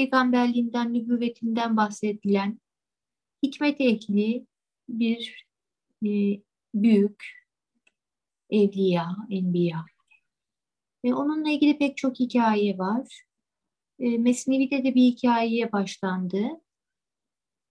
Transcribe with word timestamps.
peygamberliğinden, 0.00 0.94
nübüvvetinden 0.94 1.76
bahsedilen 1.76 2.60
hikmet 3.42 3.80
ehli 3.80 4.46
bir 4.88 5.46
e, 6.06 6.10
büyük 6.74 7.24
evliya, 8.50 9.16
enbiya. 9.30 9.84
Ve 11.04 11.14
onunla 11.14 11.50
ilgili 11.50 11.78
pek 11.78 11.96
çok 11.96 12.20
hikaye 12.20 12.78
var. 12.78 13.22
E, 13.98 14.18
Mesnevi'de 14.18 14.84
de 14.84 14.94
bir 14.94 15.02
hikayeye 15.02 15.72
başlandı. 15.72 16.42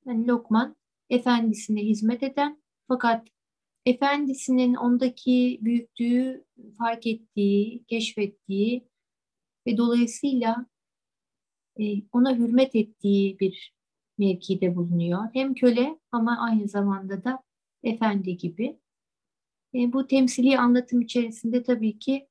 Yani 0.05 0.27
Lokman 0.27 0.75
efendisine 1.09 1.81
hizmet 1.81 2.23
eden 2.23 2.63
fakat 2.87 3.27
efendisinin 3.85 4.75
ondaki 4.75 5.59
büyüklüğü 5.61 6.45
fark 6.77 7.07
ettiği, 7.07 7.83
keşfettiği 7.83 8.87
ve 9.67 9.77
dolayısıyla 9.77 10.65
ona 12.11 12.37
hürmet 12.37 12.75
ettiği 12.75 13.39
bir 13.39 13.73
mevkide 14.17 14.75
bulunuyor. 14.75 15.23
Hem 15.33 15.53
köle 15.53 15.99
ama 16.11 16.37
aynı 16.39 16.67
zamanda 16.67 17.23
da 17.23 17.43
efendi 17.83 18.37
gibi. 18.37 18.79
E, 19.73 19.93
bu 19.93 20.07
temsili 20.07 20.59
anlatım 20.59 21.01
içerisinde 21.01 21.63
tabii 21.63 21.99
ki 21.99 22.27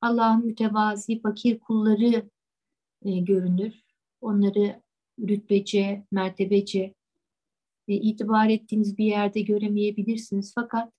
Allah'ın 0.00 0.46
mütevazi, 0.46 1.20
fakir 1.20 1.58
kulları 1.58 2.30
e, 3.04 3.18
görünür. 3.18 3.82
Onları 4.20 4.82
rütbece, 5.20 6.06
mertebece 6.10 6.94
e, 7.88 7.94
itibar 7.94 8.48
ettiğiniz 8.48 8.98
bir 8.98 9.04
yerde 9.04 9.40
göremeyebilirsiniz. 9.40 10.52
Fakat 10.54 10.92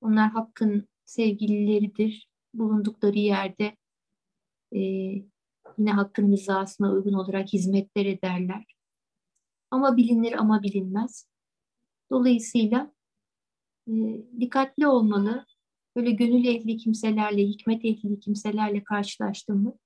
onlar 0.00 0.30
hakkın 0.30 0.88
sevgilileridir. 1.04 2.28
Bulundukları 2.54 3.18
yerde 3.18 3.76
e, 4.74 4.80
yine 5.78 5.92
hakkın 5.92 6.32
rızasına 6.32 6.92
uygun 6.92 7.12
olarak 7.12 7.52
hizmetler 7.52 8.06
ederler. 8.06 8.64
Ama 9.70 9.96
bilinir 9.96 10.32
ama 10.32 10.62
bilinmez. 10.62 11.28
Dolayısıyla 12.10 12.92
e, 13.88 13.92
dikkatli 14.40 14.86
olmalı. 14.86 15.46
Böyle 15.96 16.10
gönül 16.10 16.44
ehli 16.44 16.76
kimselerle, 16.76 17.46
hikmet 17.46 17.84
ehli 17.84 18.20
kimselerle 18.20 18.84
karşılaştığımı 18.84 19.78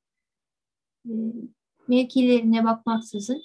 e, 1.06 1.12
mevkilerine 1.88 2.64
bakmaksızın 2.64 3.42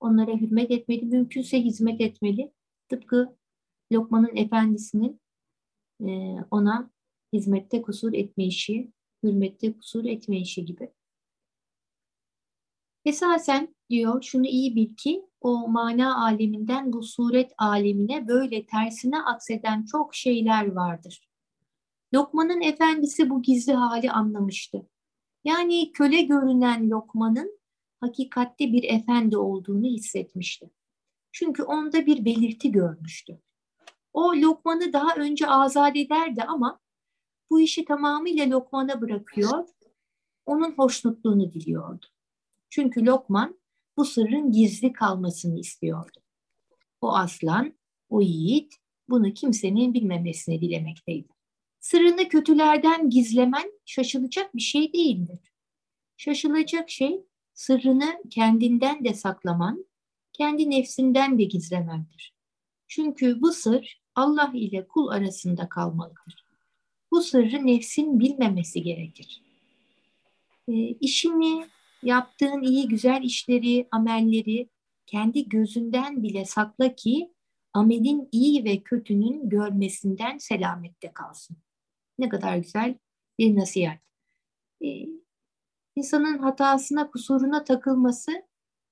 onlara 0.00 0.32
hürmet 0.36 0.70
etmeli, 0.70 1.04
mümkünse 1.04 1.62
hizmet 1.62 2.00
etmeli. 2.00 2.52
Tıpkı 2.88 3.36
Lokman'ın 3.92 4.36
efendisinin 4.36 5.20
e, 6.00 6.36
ona 6.50 6.90
hizmette 7.32 7.82
kusur 7.82 8.12
etme 8.12 8.44
işi, 8.44 8.92
hürmette 9.22 9.72
kusur 9.72 10.04
etme 10.04 10.40
işi 10.40 10.64
gibi. 10.64 10.90
Esasen 13.04 13.74
diyor 13.90 14.22
şunu 14.22 14.46
iyi 14.46 14.76
bil 14.76 14.94
ki 14.96 15.26
o 15.40 15.68
mana 15.68 16.24
aleminden 16.26 16.92
bu 16.92 17.02
suret 17.02 17.52
alemine 17.58 18.28
böyle 18.28 18.66
tersine 18.66 19.22
akseden 19.22 19.84
çok 19.84 20.14
şeyler 20.14 20.72
vardır. 20.72 21.28
Lokman'ın 22.14 22.60
efendisi 22.60 23.30
bu 23.30 23.42
gizli 23.42 23.72
hali 23.72 24.10
anlamıştı. 24.10 24.88
Yani 25.44 25.92
köle 25.92 26.22
görünen 26.22 26.90
Lokman'ın 26.90 27.60
hakikatte 28.00 28.72
bir 28.72 28.84
efendi 28.84 29.36
olduğunu 29.36 29.86
hissetmişti. 29.86 30.70
Çünkü 31.32 31.62
onda 31.62 32.06
bir 32.06 32.24
belirti 32.24 32.72
görmüştü. 32.72 33.40
O 34.12 34.32
Lokman'ı 34.36 34.92
daha 34.92 35.14
önce 35.14 35.46
azat 35.48 35.96
ederdi 35.96 36.42
ama 36.42 36.80
bu 37.50 37.60
işi 37.60 37.84
tamamıyla 37.84 38.50
Lokman'a 38.50 39.00
bırakıyor, 39.00 39.68
onun 40.46 40.72
hoşnutluğunu 40.72 41.52
diliyordu. 41.52 42.06
Çünkü 42.70 43.06
Lokman 43.06 43.60
bu 43.96 44.04
sırrın 44.04 44.52
gizli 44.52 44.92
kalmasını 44.92 45.58
istiyordu. 45.58 46.20
O 47.00 47.16
aslan, 47.16 47.74
o 48.08 48.20
yiğit 48.20 48.74
bunu 49.08 49.34
kimsenin 49.34 49.94
bilmemesini 49.94 50.60
dilemekteydi. 50.60 51.28
Sırrını 51.80 52.28
kötülerden 52.28 53.10
gizlemen 53.10 53.72
şaşılacak 53.86 54.56
bir 54.56 54.62
şey 54.62 54.92
değildir. 54.92 55.52
Şaşılacak 56.16 56.90
şey 56.90 57.20
sırrını 57.54 58.22
kendinden 58.30 59.04
de 59.04 59.14
saklaman, 59.14 59.84
kendi 60.32 60.70
nefsinden 60.70 61.38
de 61.38 61.44
gizlemendir. 61.44 62.34
Çünkü 62.88 63.42
bu 63.42 63.52
sır 63.52 64.02
Allah 64.14 64.52
ile 64.54 64.88
kul 64.88 65.08
arasında 65.08 65.68
kalmalıdır. 65.68 66.44
Bu 67.10 67.22
sırrı 67.22 67.66
nefsin 67.66 68.20
bilmemesi 68.20 68.82
gerekir. 68.82 69.42
E, 70.68 70.72
işini, 70.88 71.66
yaptığın 72.02 72.62
iyi 72.62 72.88
güzel 72.88 73.22
işleri, 73.22 73.88
amelleri 73.90 74.68
kendi 75.06 75.48
gözünden 75.48 76.22
bile 76.22 76.44
sakla 76.44 76.94
ki 76.94 77.34
amelin 77.72 78.28
iyi 78.32 78.64
ve 78.64 78.82
kötünün 78.82 79.48
görmesinden 79.48 80.38
selamette 80.38 81.12
kalsın. 81.12 81.56
Ne 82.18 82.28
kadar 82.28 82.56
güzel 82.56 82.98
bir 83.38 83.56
nasihat. 83.56 83.98
Ee, 84.84 85.06
insanın 85.96 86.38
hatasına, 86.38 87.10
kusuruna 87.10 87.64
takılması 87.64 88.32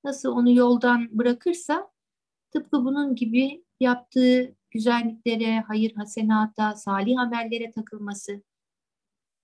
nasıl 0.05 0.33
onu 0.33 0.53
yoldan 0.53 1.19
bırakırsa 1.19 1.91
tıpkı 2.51 2.85
bunun 2.85 3.15
gibi 3.15 3.65
yaptığı 3.81 4.57
güzelliklere, 4.71 5.61
hayır 5.61 5.95
hasenata, 5.95 6.77
salih 6.77 7.21
amellere 7.21 7.71
takılması, 7.71 8.43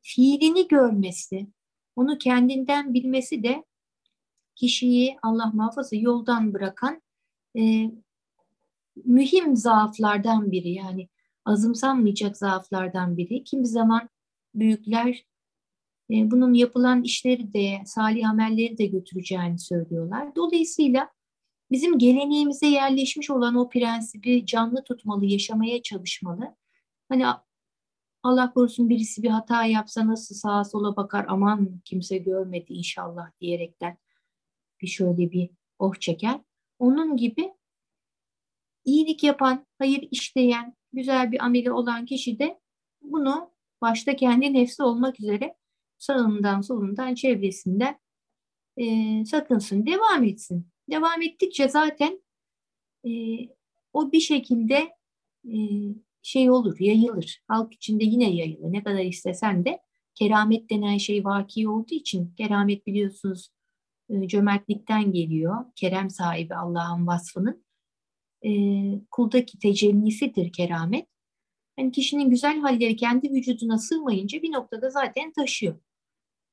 fiilini 0.02 0.68
görmesi, 0.68 1.46
onu 1.96 2.18
kendinden 2.18 2.94
bilmesi 2.94 3.42
de 3.42 3.64
kişiyi 4.54 5.16
Allah 5.22 5.50
muhafaza 5.54 5.96
yoldan 5.96 6.54
bırakan 6.54 7.02
e, 7.58 7.90
mühim 9.04 9.56
zaaflardan 9.56 10.52
biri. 10.52 10.70
Yani 10.72 11.08
azımsanmayacak 11.44 12.36
zaaflardan 12.36 13.16
biri. 13.16 13.44
Kimi 13.44 13.66
zaman 13.66 14.08
büyükler 14.54 15.24
e, 16.10 16.30
bunun 16.30 16.54
yapılan 16.54 17.02
işleri 17.02 17.52
de, 17.52 17.82
salih 17.86 18.30
amelleri 18.30 18.78
de 18.78 18.86
götüreceğini 18.86 19.58
söylüyorlar. 19.58 20.36
Dolayısıyla 20.36 21.10
bizim 21.70 21.98
geleneğimize 21.98 22.66
yerleşmiş 22.66 23.30
olan 23.30 23.54
o 23.54 23.68
prensibi 23.68 24.46
canlı 24.46 24.84
tutmalı, 24.84 25.26
yaşamaya 25.26 25.82
çalışmalı. 25.82 26.56
Hani 27.08 27.26
Allah 28.24 28.52
korusun 28.52 28.88
birisi 28.88 29.22
bir 29.22 29.28
hata 29.28 29.64
yapsa 29.64 30.06
nasıl 30.06 30.34
sağa 30.34 30.64
sola 30.64 30.96
bakar 30.96 31.26
aman 31.28 31.80
kimse 31.84 32.18
görmedi 32.18 32.72
inşallah 32.72 33.30
diyerekten 33.40 33.98
bir 34.80 34.86
şöyle 34.86 35.30
bir 35.30 35.50
oh 35.78 35.94
çeker. 35.94 36.40
Onun 36.78 37.16
gibi 37.16 37.52
iyilik 38.84 39.24
yapan, 39.24 39.66
hayır 39.78 40.08
işleyen, 40.10 40.74
güzel 40.92 41.32
bir 41.32 41.44
ameli 41.44 41.72
olan 41.72 42.06
kişi 42.06 42.38
de 42.38 42.60
bunu 43.02 43.50
başta 43.80 44.16
kendi 44.16 44.52
nefsi 44.54 44.82
olmak 44.82 45.20
üzere 45.20 45.56
sağından 45.98 46.60
solundan 46.60 47.14
çevresinden 47.14 47.98
e, 48.76 49.24
sakınsın, 49.24 49.86
devam 49.86 50.24
etsin. 50.24 50.68
Devam 50.90 51.22
ettikçe 51.22 51.68
zaten 51.68 52.22
e, 53.06 53.10
o 53.92 54.12
bir 54.12 54.20
şekilde 54.20 54.96
e, 55.44 55.56
şey 56.24 56.50
olur, 56.50 56.76
yayılır. 56.80 57.42
Halk 57.48 57.74
içinde 57.74 58.04
yine 58.04 58.30
yayılır. 58.30 58.72
Ne 58.72 58.82
kadar 58.82 59.04
istesen 59.04 59.64
de 59.64 59.80
keramet 60.14 60.70
denen 60.70 60.98
şey 60.98 61.24
vaki 61.24 61.68
olduğu 61.68 61.94
için 61.94 62.34
keramet 62.34 62.86
biliyorsunuz 62.86 63.50
e, 64.08 64.28
cömertlikten 64.28 65.12
geliyor. 65.12 65.64
Kerem 65.76 66.10
sahibi 66.10 66.54
Allah'ın 66.54 67.06
vasfının. 67.06 67.64
E, 68.42 68.50
kuldaki 69.10 69.58
tecellisidir 69.58 70.52
keramet. 70.52 71.08
Yani 71.78 71.92
kişinin 71.92 72.30
güzel 72.30 72.60
halleri 72.60 72.96
kendi 72.96 73.30
vücuduna 73.30 73.78
sığmayınca 73.78 74.42
bir 74.42 74.52
noktada 74.52 74.90
zaten 74.90 75.32
taşıyor. 75.32 75.74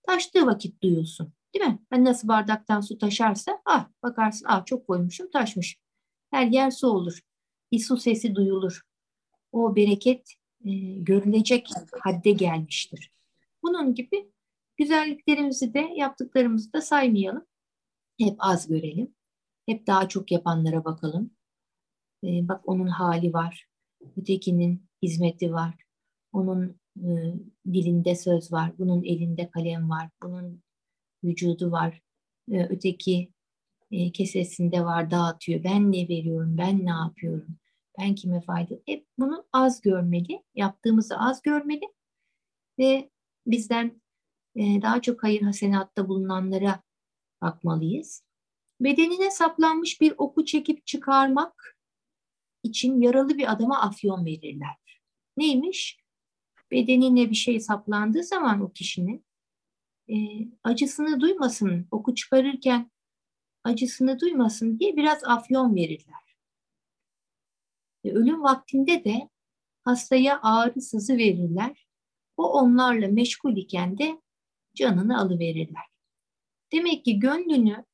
Taştığı 0.07 0.45
vakit 0.45 0.83
duyulsun. 0.83 1.33
Değil 1.53 1.65
mi? 1.65 1.79
Ben 1.91 2.06
nasıl 2.06 2.27
bardaktan 2.27 2.81
su 2.81 2.97
taşarsa 2.97 3.62
ah 3.65 3.89
bakarsın 4.03 4.45
ah 4.50 4.65
çok 4.65 4.88
koymuşum 4.88 5.31
taşmış. 5.31 5.77
Her 6.31 6.47
yer 6.47 6.71
su 6.71 6.88
olur. 6.88 7.19
Bir 7.71 7.79
sesi 7.79 8.35
duyulur 8.35 8.90
o 9.51 9.75
bereket 9.75 10.33
e, 10.65 10.71
görülecek 10.98 11.69
hadde 12.00 12.31
gelmiştir. 12.31 13.12
Bunun 13.63 13.95
gibi 13.95 14.31
güzelliklerimizi 14.77 15.74
de 15.74 15.80
yaptıklarımızı 15.80 16.74
da 16.74 16.81
saymayalım. 16.81 17.45
Hep 18.19 18.36
az 18.39 18.68
görelim. 18.68 19.15
Hep 19.65 19.88
daha 19.88 20.07
çok 20.07 20.31
yapanlara 20.31 20.86
bakalım. 20.86 21.31
E, 22.24 22.48
bak 22.48 22.69
onun 22.69 22.88
hali 22.88 23.33
var. 23.33 23.68
Ötekinin 24.18 24.86
hizmeti 25.01 25.53
var. 25.53 25.75
Onun 26.33 26.80
e, 26.98 27.09
dilinde 27.74 28.15
söz 28.15 28.51
var. 28.51 28.74
Bunun 28.80 29.03
elinde 29.03 29.50
kalem 29.50 29.89
var. 29.89 30.09
Bunun 30.24 30.63
vücudu 31.24 31.71
var. 31.71 32.01
E, 32.51 32.65
öteki 32.65 33.31
e, 33.92 34.12
kesesinde 34.12 34.86
var 34.86 35.12
dağıtıyor. 35.12 35.63
Ben 35.63 35.92
ne 35.92 36.09
veriyorum? 36.09 36.57
Ben 36.57 36.86
ne 36.86 36.89
yapıyorum? 36.89 37.57
Ben 37.99 38.15
kime 38.15 38.41
fayda? 38.41 38.75
Hep 38.85 39.07
bunu 39.17 39.45
az 39.53 39.81
görmeli, 39.81 40.43
yaptığımızı 40.55 41.19
az 41.19 41.41
görmeli 41.41 41.93
ve 42.79 43.09
bizden 43.47 44.01
e, 44.55 44.81
daha 44.81 45.01
çok 45.01 45.23
hayır 45.23 45.41
hasenatta 45.41 46.07
bulunanlara 46.07 46.83
bakmalıyız. 47.41 48.23
Bedenine 48.81 49.31
saplanmış 49.31 50.01
bir 50.01 50.13
oku 50.17 50.45
çekip 50.45 50.85
çıkarmak 50.88 51.77
için 52.63 53.01
yaralı 53.01 53.38
bir 53.38 53.51
adama 53.51 53.81
afyon 53.81 54.25
verirler. 54.25 55.01
Neymiş? 55.38 55.99
Bedenine 56.71 57.29
bir 57.29 57.35
şey 57.35 57.59
saplandığı 57.59 58.23
zaman 58.23 58.61
o 58.61 58.71
kişinin 58.71 59.25
e, 60.09 60.15
acısını 60.63 61.21
duymasın, 61.21 61.88
oku 61.91 62.15
çıkarırken 62.15 62.91
acısını 63.63 64.19
duymasın 64.19 64.79
diye 64.79 64.97
biraz 64.97 65.23
afyon 65.23 65.75
verirler. 65.75 66.31
Ölüm 68.06 68.44
vaktinde 68.44 69.03
de 69.03 69.30
hastaya 69.83 70.39
ağrı 70.42 70.81
sızı 70.81 71.18
verirler. 71.18 71.88
O 72.38 72.51
onlarla 72.51 73.07
meşgul 73.07 73.57
iken 73.57 73.98
de 73.98 74.21
canını 74.75 75.19
alıverirler. 75.19 75.86
Demek 76.71 77.06
ki 77.06 77.19
gönlünü 77.19 77.86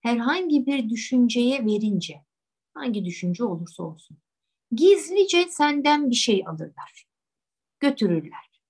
herhangi 0.00 0.66
bir 0.66 0.90
düşünceye 0.90 1.66
verince, 1.66 2.14
hangi 2.74 3.04
düşünce 3.04 3.44
olursa 3.44 3.82
olsun, 3.82 4.18
gizlice 4.72 5.46
senden 5.48 6.10
bir 6.10 6.14
şey 6.14 6.44
alırlar, 6.46 7.06
götürürler. 7.80 8.60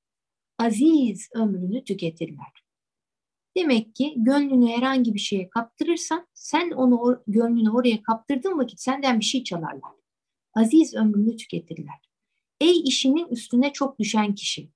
Aziz 0.58 1.28
ömrünü 1.34 1.84
tüketirler. 1.84 2.64
Demek 3.56 3.94
ki 3.94 4.14
gönlünü 4.16 4.68
herhangi 4.68 5.14
bir 5.14 5.18
şeye 5.18 5.48
kaptırırsan, 5.48 6.26
sen 6.34 6.70
onu 6.70 7.22
gönlünü 7.26 7.70
oraya 7.70 8.02
kaptırdığın 8.02 8.58
vakit 8.58 8.80
senden 8.80 9.20
bir 9.20 9.24
şey 9.24 9.44
çalarlar. 9.44 9.99
Aziz 10.54 10.94
ömrünü 10.94 11.36
tüketirler. 11.36 12.10
Ey 12.60 12.80
işinin 12.80 13.28
üstüne 13.28 13.72
çok 13.72 13.98
düşen 13.98 14.34
kişi. 14.34 14.70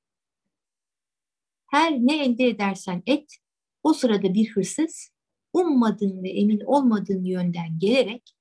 Her 1.67 1.93
ne 1.93 2.25
elde 2.25 2.45
edersen 2.45 3.03
et, 3.07 3.37
o 3.83 3.93
sırada 3.93 4.35
bir 4.35 4.51
hırsız, 4.51 5.11
ummadığın 5.53 6.23
ve 6.23 6.31
emin 6.31 6.61
olmadığın 6.61 7.25
yönden 7.25 7.79
gelerek 7.79 8.37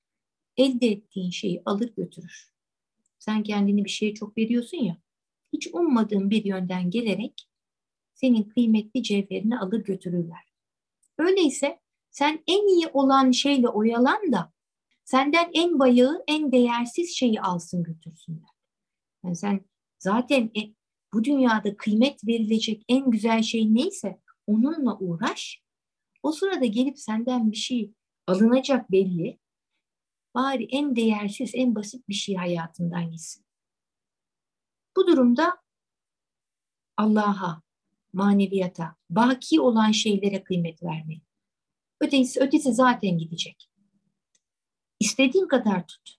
elde 0.56 0.86
ettiğin 0.86 1.30
şeyi 1.30 1.62
alır 1.64 1.94
götürür. 1.96 2.50
Sen 3.18 3.42
kendini 3.42 3.84
bir 3.84 3.90
şeye 3.90 4.14
çok 4.14 4.38
veriyorsun 4.38 4.78
ya, 4.78 4.96
hiç 5.52 5.68
ummadığın 5.72 6.30
bir 6.30 6.44
yönden 6.44 6.90
gelerek 6.90 7.48
senin 8.14 8.42
kıymetli 8.42 9.02
cevherini 9.02 9.58
alır 9.58 9.84
götürürler. 9.84 10.54
Öyleyse 11.18 11.80
sen 12.10 12.42
en 12.46 12.68
iyi 12.76 12.88
olan 12.88 13.30
şeyle 13.30 13.68
oyalan 13.68 14.32
da 14.32 14.52
senden 15.04 15.50
en 15.54 15.78
bayağı, 15.78 16.24
en 16.28 16.52
değersiz 16.52 17.16
şeyi 17.16 17.40
alsın 17.40 17.82
götürsünler. 17.82 18.50
Yani 19.24 19.36
sen 19.36 19.64
zaten 19.98 20.42
e, 20.42 20.60
bu 21.12 21.24
dünyada 21.24 21.76
kıymet 21.76 22.26
verilecek 22.26 22.84
en 22.88 23.10
güzel 23.10 23.42
şey 23.42 23.74
neyse 23.74 24.20
onunla 24.46 24.98
uğraş. 24.98 25.62
O 26.22 26.32
sırada 26.32 26.64
gelip 26.64 26.98
senden 26.98 27.52
bir 27.52 27.56
şey 27.56 27.92
alınacak 28.26 28.90
belli. 28.90 29.38
Bari 30.34 30.64
en 30.70 30.96
değersiz, 30.96 31.50
en 31.54 31.74
basit 31.74 32.08
bir 32.08 32.14
şey 32.14 32.34
hayatından 32.34 33.10
gitsin. 33.10 33.44
Bu 34.96 35.06
durumda 35.06 35.56
Allah'a, 36.96 37.62
maneviyata, 38.12 38.96
baki 39.10 39.60
olan 39.60 39.90
şeylere 39.90 40.42
kıymet 40.44 40.82
vermeli. 40.82 41.20
Ötesi, 42.00 42.40
ötesi 42.40 42.74
zaten 42.74 43.18
gidecek. 43.18 43.68
İstediğin 45.00 45.48
kadar 45.48 45.86
tut. 45.86 46.16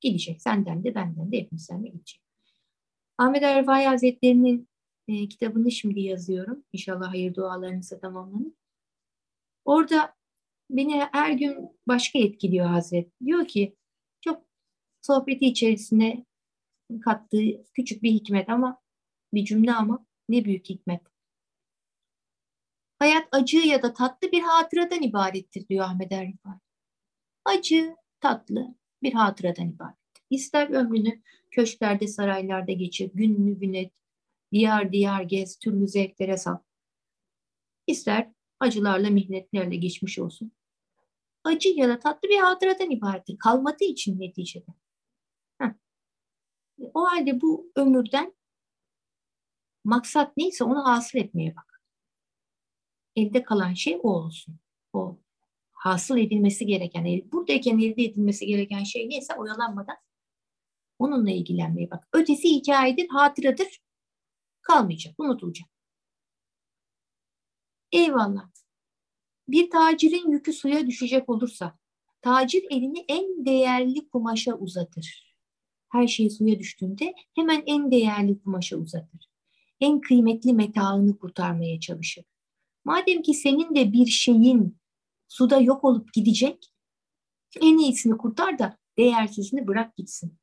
Gidecek. 0.00 0.42
Senden 0.42 0.84
de 0.84 0.94
benden 0.94 1.32
de 1.32 1.38
hepimizden 1.38 1.84
de 1.84 1.88
gidecek. 1.88 2.22
Ahmet 3.18 3.42
Erfai 3.42 3.84
Hazretleri'nin 3.84 4.68
e, 5.08 5.28
kitabını 5.28 5.70
şimdi 5.70 6.00
yazıyorum. 6.00 6.64
İnşallah 6.72 7.08
hayır 7.08 7.34
dualarınızı 7.34 8.00
tamamlanır. 8.00 8.52
Orada 9.64 10.14
beni 10.70 11.00
her 11.12 11.32
gün 11.32 11.78
başka 11.88 12.18
etkiliyor 12.18 12.66
Hazret. 12.66 13.10
Diyor 13.24 13.46
ki 13.46 13.76
çok 14.20 14.44
sohbeti 15.02 15.46
içerisine 15.46 16.26
kattığı 17.00 17.64
küçük 17.74 18.02
bir 18.02 18.10
hikmet 18.10 18.48
ama 18.48 18.80
bir 19.34 19.44
cümle 19.44 19.72
ama 19.72 20.06
ne 20.28 20.44
büyük 20.44 20.68
hikmet. 20.68 21.00
Hayat 22.98 23.28
acı 23.32 23.58
ya 23.58 23.82
da 23.82 23.92
tatlı 23.92 24.32
bir 24.32 24.42
hatıradan 24.42 25.02
ibarettir 25.02 25.68
diyor 25.68 25.84
Ahmet 25.84 26.12
Erfai. 26.12 26.52
Acı, 27.44 27.96
tatlı 28.20 28.74
bir 29.02 29.12
hatıradan 29.12 29.68
ibaret. 29.68 29.96
İster 30.30 30.70
ömrünü 30.70 31.22
köşklerde, 31.50 32.06
saraylarda 32.06 32.72
geçir, 32.72 33.10
gününü 33.14 33.58
güne, 33.58 33.90
diyar 34.52 34.92
diyar 34.92 35.22
gez, 35.22 35.58
türlü 35.58 35.88
zevklere 35.88 36.36
sal. 36.36 36.58
İster 37.86 38.32
acılarla, 38.60 39.10
mihnetlerle 39.10 39.76
geçmiş 39.76 40.18
olsun. 40.18 40.52
Acı 41.44 41.68
ya 41.68 41.88
da 41.88 41.98
tatlı 41.98 42.28
bir 42.28 42.38
hatıradan 42.38 42.90
ibarettir. 42.90 43.38
Kalmadığı 43.38 43.84
için 43.84 44.20
neticede. 44.20 44.70
Heh. 45.58 45.70
O 46.94 47.04
halde 47.04 47.40
bu 47.40 47.72
ömürden 47.76 48.34
maksat 49.84 50.36
neyse 50.36 50.64
onu 50.64 50.84
hasıl 50.84 51.18
etmeye 51.18 51.56
bak. 51.56 51.82
Elde 53.16 53.42
kalan 53.42 53.74
şey 53.74 54.00
o 54.02 54.08
olsun. 54.08 54.58
O 54.92 55.18
hasıl 55.82 56.18
edilmesi 56.18 56.66
gereken, 56.66 57.22
buradayken 57.32 57.78
elde 57.78 58.04
edilmesi 58.04 58.46
gereken 58.46 58.84
şey 58.84 59.08
neyse 59.08 59.34
oyalanmadan 59.34 59.96
onunla 60.98 61.30
ilgilenmeye 61.30 61.90
bak. 61.90 62.08
Ötesi 62.12 62.48
hikayedir, 62.48 63.08
hatıradır. 63.08 63.80
Kalmayacak, 64.62 65.14
unutulacak. 65.20 65.68
Eyvallah. 67.92 68.50
Bir 69.48 69.70
tacirin 69.70 70.30
yükü 70.30 70.52
suya 70.52 70.86
düşecek 70.86 71.28
olursa, 71.28 71.78
tacir 72.20 72.64
elini 72.70 73.04
en 73.08 73.46
değerli 73.46 74.08
kumaşa 74.08 74.54
uzatır. 74.54 75.36
Her 75.88 76.06
şey 76.06 76.30
suya 76.30 76.58
düştüğünde 76.58 77.14
hemen 77.34 77.62
en 77.66 77.90
değerli 77.90 78.42
kumaşa 78.42 78.76
uzatır. 78.76 79.30
En 79.80 80.00
kıymetli 80.00 80.52
metaını 80.52 81.18
kurtarmaya 81.18 81.80
çalışır. 81.80 82.24
Madem 82.84 83.22
ki 83.22 83.34
senin 83.34 83.74
de 83.74 83.92
bir 83.92 84.06
şeyin 84.06 84.81
suda 85.32 85.60
yok 85.60 85.84
olup 85.84 86.12
gidecek, 86.12 86.72
en 87.60 87.78
iyisini 87.78 88.16
kurtar 88.16 88.58
da 88.58 88.78
değersizini 88.98 89.66
bırak 89.66 89.96
gitsin. 89.96 90.38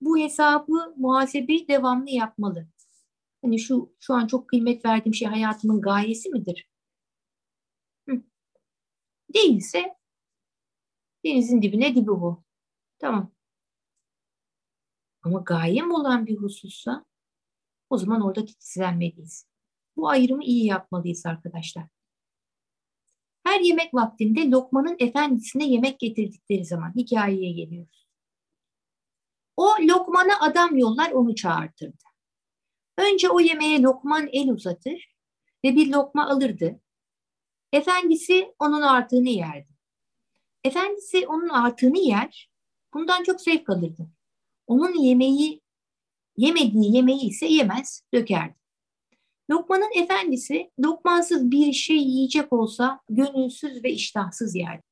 Bu 0.00 0.18
hesabı, 0.18 0.94
muhasebeyi 0.96 1.68
devamlı 1.68 2.10
yapmalı. 2.10 2.68
Hani 3.42 3.58
şu 3.58 3.94
şu 4.00 4.14
an 4.14 4.26
çok 4.26 4.48
kıymet 4.48 4.84
verdiğim 4.84 5.14
şey 5.14 5.28
hayatımın 5.28 5.80
gayesi 5.80 6.28
midir? 6.28 6.70
Hı. 8.08 8.22
Değilse 9.34 9.96
denizin 11.24 11.62
dibine 11.62 11.94
dibi 11.94 12.06
bu. 12.06 12.44
Tamam. 12.98 13.32
Ama 15.22 15.38
gayem 15.40 15.90
olan 15.90 16.26
bir 16.26 16.36
husussa 16.36 17.04
o 17.90 17.98
zaman 17.98 18.20
orada 18.20 18.44
titizlenmeliyiz. 18.44 19.46
Bu 19.96 20.08
ayrımı 20.08 20.44
iyi 20.44 20.66
yapmalıyız 20.66 21.26
arkadaşlar. 21.26 21.95
Her 23.56 23.60
yemek 23.60 23.94
vaktinde 23.94 24.50
Lokman'ın 24.50 24.96
efendisine 24.98 25.66
yemek 25.66 26.00
getirdikleri 26.00 26.64
zaman 26.64 26.92
hikayeye 26.96 27.52
geliyoruz. 27.52 28.06
O 29.56 29.66
Lokman'a 29.80 30.40
adam 30.40 30.76
yollar 30.76 31.10
onu 31.10 31.34
çağırtırdı. 31.34 32.04
Önce 32.98 33.30
o 33.30 33.40
yemeğe 33.40 33.82
Lokman 33.82 34.28
el 34.32 34.48
uzatır 34.48 35.14
ve 35.64 35.76
bir 35.76 35.92
lokma 35.92 36.28
alırdı. 36.28 36.80
Efendisi 37.72 38.54
onun 38.58 38.82
artığını 38.82 39.28
yerdi. 39.28 39.68
Efendisi 40.64 41.26
onun 41.26 41.48
artığını 41.48 41.98
yer, 41.98 42.50
bundan 42.94 43.22
çok 43.22 43.40
zevk 43.40 43.70
alırdı. 43.70 44.10
Onun 44.66 44.94
yemeği, 44.98 45.60
yemediği 46.36 46.96
yemeği 46.96 47.28
ise 47.28 47.46
yemez, 47.46 48.02
dökerdi. 48.14 48.65
Lokmanın 49.50 50.02
efendisi 50.02 50.70
lokmansız 50.84 51.50
bir 51.50 51.72
şey 51.72 51.96
yiyecek 51.96 52.52
olsa 52.52 53.00
gönülsüz 53.08 53.84
ve 53.84 53.92
iştahsız 53.92 54.54
yerdi. 54.54 54.82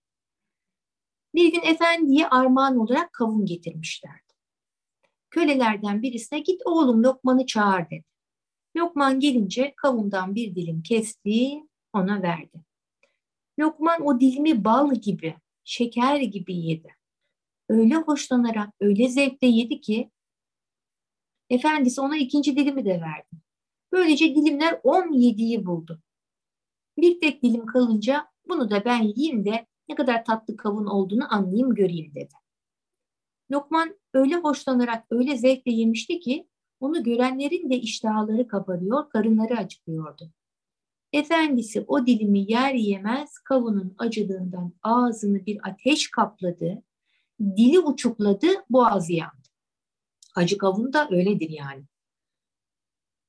Bir 1.35 1.53
gün 1.53 1.63
efendiye 1.63 2.29
armağan 2.29 2.79
olarak 2.79 3.13
kavun 3.13 3.47
getirmişlerdi. 3.47 4.35
Kölelerden 5.31 6.03
birisine 6.03 6.39
git 6.39 6.61
oğlum 6.65 7.03
Lokman'ı 7.03 7.47
çağır 7.47 7.91
dedi. 7.91 8.05
Lokman 8.77 9.21
gelince 9.21 9.75
kavundan 9.77 10.35
bir 10.35 10.55
dilim 10.55 10.83
kesti, 10.83 11.63
ona 11.93 12.23
verdi. 12.23 12.65
Lokman 13.59 14.07
o 14.07 14.21
dilimi 14.21 14.65
bal 14.65 14.95
gibi, 14.95 15.35
şeker 15.65 16.21
gibi 16.21 16.57
yedi. 16.57 16.89
Öyle 17.69 17.95
hoşlanarak, 17.95 18.75
öyle 18.81 19.09
zevkle 19.09 19.47
yedi 19.47 19.81
ki 19.81 20.11
efendisi 21.51 22.01
ona 22.01 22.17
ikinci 22.17 22.57
dilimi 22.57 22.85
de 22.85 23.01
verdi. 23.01 23.44
Böylece 23.95 24.35
dilimler 24.35 24.73
17'yi 24.73 25.67
buldu. 25.67 26.03
Bir 26.99 27.21
tek 27.21 27.43
dilim 27.43 27.67
kalınca 27.67 28.27
bunu 28.49 28.71
da 28.71 28.85
ben 28.85 29.03
yiyeyim 29.03 29.45
de 29.45 29.67
ne 29.89 29.95
kadar 29.95 30.25
tatlı 30.25 30.57
kavun 30.57 30.87
olduğunu 30.87 31.35
anlayayım 31.35 31.75
göreyim 31.75 32.15
dedi. 32.15 32.35
Lokman 33.51 33.97
öyle 34.15 34.37
hoşlanarak, 34.37 35.05
öyle 35.11 35.37
zevkle 35.37 35.73
yemişti 35.73 36.21
ki 36.21 36.49
Onu 36.81 37.03
görenlerin 37.03 37.71
de 37.71 37.77
iştahları 37.77 38.49
kabarıyor, 38.49 39.11
karınları 39.11 39.57
acıkıyordu. 39.57 40.31
Efendisi 41.13 41.85
o 41.87 42.07
dilimi 42.07 42.53
yer 42.53 42.75
yemez 42.75 43.39
kavunun 43.39 43.95
acılığından 43.99 44.73
ağzını 44.83 45.47
bir 45.47 45.69
ateş 45.69 46.11
kapladı, 46.11 46.83
dili 47.41 47.81
uçukladı, 47.81 48.47
boğazı 48.71 49.13
yandı. 49.13 49.49
Acı 50.35 50.59
kavun 50.59 50.93
da 50.93 51.09
öyledir 51.11 51.51
yani. 51.51 51.85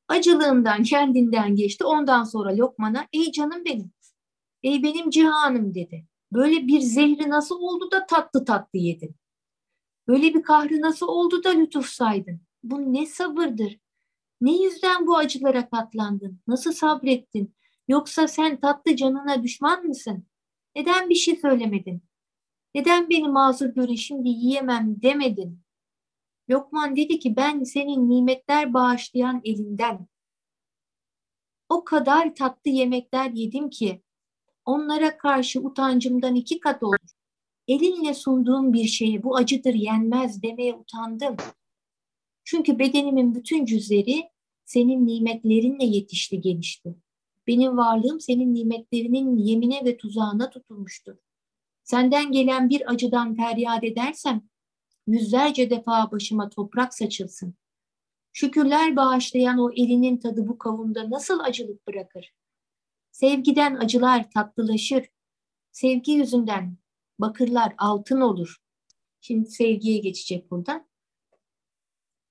Acılığından 0.07 0.83
kendinden 0.83 1.55
geçti. 1.55 1.85
Ondan 1.85 2.23
sonra 2.23 2.57
Lokman'a 2.57 3.07
ey 3.13 3.31
canım 3.31 3.65
benim, 3.65 3.91
ey 4.63 4.83
benim 4.83 5.09
cihanım 5.09 5.75
dedi. 5.75 6.07
Böyle 6.33 6.67
bir 6.67 6.79
zehri 6.79 7.29
nasıl 7.29 7.55
oldu 7.59 7.91
da 7.91 8.05
tatlı 8.05 8.45
tatlı 8.45 8.79
yedin? 8.79 9.15
Böyle 10.07 10.33
bir 10.33 10.43
kahrı 10.43 10.81
nasıl 10.81 11.07
oldu 11.07 11.43
da 11.43 11.49
lütuf 11.49 11.85
saydın? 11.85 12.41
Bu 12.63 12.93
ne 12.93 13.05
sabırdır? 13.05 13.79
Ne 14.41 14.63
yüzden 14.63 15.07
bu 15.07 15.17
acılara 15.17 15.69
katlandın? 15.69 16.39
Nasıl 16.47 16.71
sabrettin? 16.71 17.55
Yoksa 17.87 18.27
sen 18.27 18.59
tatlı 18.59 18.95
canına 18.95 19.43
düşman 19.43 19.85
mısın? 19.85 20.25
Neden 20.75 21.09
bir 21.09 21.15
şey 21.15 21.35
söylemedin? 21.35 22.03
Neden 22.75 23.09
beni 23.09 23.27
mazur 23.27 23.65
göre 23.65 23.97
şimdi 23.97 24.29
yiyemem 24.29 25.01
demedin? 25.01 25.64
Lokman 26.49 26.95
dedi 26.95 27.19
ki 27.19 27.35
ben 27.35 27.63
senin 27.63 28.09
nimetler 28.09 28.73
bağışlayan 28.73 29.41
elinden 29.43 30.07
o 31.69 31.83
kadar 31.83 32.35
tatlı 32.35 32.71
yemekler 32.71 33.31
yedim 33.31 33.69
ki 33.69 34.01
onlara 34.65 35.17
karşı 35.17 35.59
utancımdan 35.59 36.35
iki 36.35 36.59
kat 36.59 36.83
olur. 36.83 36.97
Elinle 37.67 38.13
sunduğum 38.13 38.73
bir 38.73 38.87
şeye 38.87 39.23
bu 39.23 39.35
acıdır 39.35 39.73
yenmez 39.73 40.43
demeye 40.43 40.75
utandım. 40.75 41.37
Çünkü 42.43 42.79
bedenimin 42.79 43.35
bütün 43.35 43.65
cüzleri 43.65 44.29
senin 44.65 45.07
nimetlerinle 45.07 45.85
yetişti 45.85 46.41
gelişti. 46.41 46.95
Benim 47.47 47.77
varlığım 47.77 48.19
senin 48.19 48.53
nimetlerinin 48.53 49.37
yemine 49.37 49.85
ve 49.85 49.97
tuzağına 49.97 50.49
tutulmuştur. 50.49 51.15
Senden 51.83 52.31
gelen 52.31 52.69
bir 52.69 52.91
acıdan 52.91 53.35
feryat 53.35 53.83
edersem 53.83 54.41
yüzlerce 55.07 55.69
defa 55.69 56.11
başıma 56.11 56.49
toprak 56.49 56.93
saçılsın. 56.93 57.55
Şükürler 58.33 58.95
bağışlayan 58.95 59.57
o 59.57 59.71
elinin 59.71 60.17
tadı 60.17 60.47
bu 60.47 60.57
kavunda 60.57 61.09
nasıl 61.09 61.39
acılık 61.39 61.87
bırakır? 61.87 62.33
Sevgiden 63.11 63.75
acılar 63.75 64.31
tatlılaşır. 64.31 65.05
Sevgi 65.71 66.11
yüzünden 66.11 66.77
bakırlar 67.19 67.73
altın 67.77 68.21
olur. 68.21 68.57
Şimdi 69.21 69.49
sevgiye 69.49 69.97
geçecek 69.97 70.51
buradan. 70.51 70.87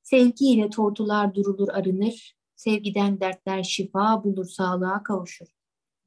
Sevgiyle 0.03 0.71
tortular 0.71 1.35
durulur 1.35 1.69
arınır. 1.69 2.37
Sevgiden 2.57 3.21
dertler 3.21 3.63
şifa 3.63 4.25
bulur 4.25 4.45
sağlığa 4.45 5.03
kavuşur. 5.03 5.47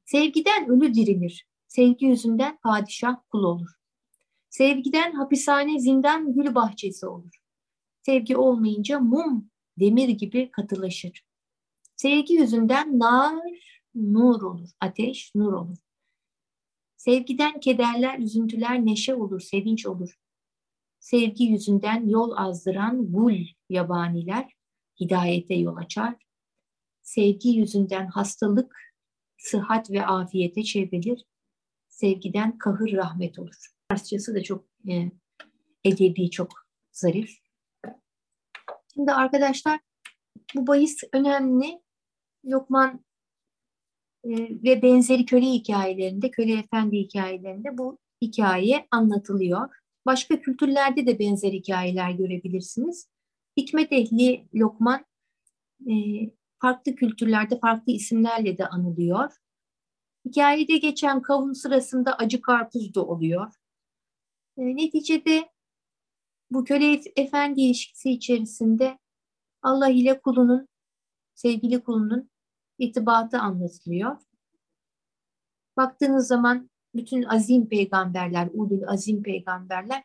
Sevgiden 0.04 0.68
ölü 0.68 0.94
dirilir. 0.94 1.48
Sevgi 1.68 2.06
yüzünden 2.06 2.58
padişah 2.62 3.16
kul 3.30 3.42
olur. 3.42 3.77
Sevgiden 4.58 5.12
hapishane 5.12 5.80
zindan 5.80 6.32
gül 6.34 6.54
bahçesi 6.54 7.06
olur. 7.06 7.42
Sevgi 8.02 8.36
olmayınca 8.36 9.00
mum 9.00 9.50
demir 9.80 10.08
gibi 10.08 10.50
katılaşır. 10.50 11.24
Sevgi 11.96 12.34
yüzünden 12.34 12.98
nar 12.98 13.42
nur 13.94 14.42
olur, 14.42 14.68
ateş 14.80 15.34
nur 15.34 15.52
olur. 15.52 15.76
Sevgiden 16.96 17.60
kederler, 17.60 18.18
üzüntüler 18.18 18.86
neşe 18.86 19.14
olur, 19.14 19.40
sevinç 19.40 19.86
olur. 19.86 20.18
Sevgi 20.98 21.44
yüzünden 21.44 22.08
yol 22.08 22.32
azdıran 22.36 23.12
gul 23.12 23.46
yabaniler 23.68 24.52
hidayete 25.00 25.54
yol 25.54 25.76
açar. 25.76 26.14
Sevgi 27.02 27.48
yüzünden 27.48 28.06
hastalık, 28.06 28.76
sıhhat 29.36 29.90
ve 29.90 30.06
afiyete 30.06 30.62
çevrilir. 30.62 31.24
Sevgiden 31.88 32.58
kahır 32.58 32.92
rahmet 32.92 33.38
olur. 33.38 33.77
Farsçası 33.90 34.34
da 34.34 34.42
çok 34.42 34.64
e, 34.88 35.10
edebi, 35.84 36.30
çok 36.30 36.52
zarif. 36.92 37.38
Şimdi 38.94 39.12
arkadaşlar 39.12 39.80
bu 40.54 40.66
bahis 40.66 40.96
önemli. 41.12 41.82
Lokman 42.46 43.04
e, 44.24 44.30
ve 44.64 44.82
benzeri 44.82 45.24
köle 45.24 45.46
hikayelerinde, 45.46 46.30
köle 46.30 46.52
efendi 46.52 46.96
hikayelerinde 46.96 47.78
bu 47.78 47.98
hikaye 48.22 48.86
anlatılıyor. 48.90 49.68
Başka 50.06 50.40
kültürlerde 50.40 51.06
de 51.06 51.18
benzer 51.18 51.52
hikayeler 51.52 52.10
görebilirsiniz. 52.10 53.08
Hikmet 53.56 53.92
ehli 53.92 54.48
Lokman 54.54 55.04
e, 55.90 55.94
farklı 56.60 56.94
kültürlerde 56.94 57.58
farklı 57.58 57.92
isimlerle 57.92 58.58
de 58.58 58.66
anılıyor. 58.66 59.32
Hikayede 60.24 60.76
geçen 60.76 61.22
kavun 61.22 61.52
sırasında 61.52 62.16
acı 62.16 62.42
karpuz 62.42 62.94
da 62.94 63.06
oluyor. 63.06 63.52
E, 64.58 64.76
neticede 64.76 65.50
bu 66.50 66.64
köle 66.64 67.00
efendi 67.16 67.60
ilişkisi 67.60 68.10
içerisinde 68.10 68.98
Allah 69.62 69.88
ile 69.88 70.20
kulunun, 70.20 70.68
sevgili 71.34 71.82
kulunun 71.82 72.30
itibatı 72.78 73.38
anlatılıyor. 73.38 74.16
Baktığınız 75.76 76.26
zaman 76.26 76.70
bütün 76.94 77.22
azim 77.22 77.68
peygamberler, 77.68 78.48
ulul 78.52 78.82
azim 78.82 79.22
peygamberler 79.22 80.04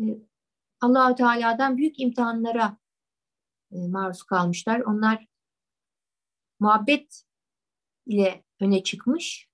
e, 0.00 0.04
Allahu 0.80 1.14
Teala'dan 1.14 1.76
büyük 1.76 2.00
imtihanlara 2.00 2.76
e, 3.72 3.76
maruz 3.88 4.22
kalmışlar. 4.22 4.80
Onlar 4.80 5.26
muhabbet 6.60 7.24
ile 8.06 8.44
öne 8.60 8.82
çıkmış 8.82 9.48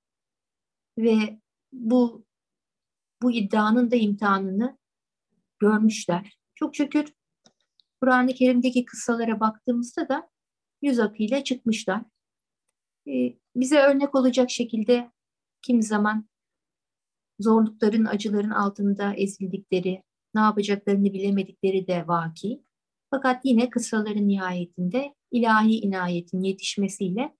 ve 0.98 1.40
bu 1.72 2.24
bu 3.24 3.32
iddianın 3.32 3.90
da 3.90 3.96
imtihanını 3.96 4.78
görmüşler. 5.58 6.38
Çok 6.54 6.76
şükür 6.76 7.14
Kur'an-ı 8.00 8.34
Kerim'deki 8.34 8.84
kıssalara 8.84 9.40
baktığımızda 9.40 10.08
da 10.08 10.30
yüz 10.82 10.98
akıyla 10.98 11.44
çıkmışlar. 11.44 12.02
Ee, 13.08 13.36
bize 13.56 13.78
örnek 13.78 14.14
olacak 14.14 14.50
şekilde 14.50 15.10
kim 15.62 15.82
zaman 15.82 16.28
zorlukların, 17.40 18.04
acıların 18.04 18.50
altında 18.50 19.14
ezildikleri, 19.14 20.02
ne 20.34 20.40
yapacaklarını 20.40 21.12
bilemedikleri 21.12 21.86
de 21.86 22.08
vaki. 22.08 22.62
Fakat 23.10 23.44
yine 23.44 23.70
kıssaların 23.70 24.28
nihayetinde 24.28 25.14
ilahi 25.30 25.78
inayetin 25.78 26.40
yetişmesiyle 26.40 27.36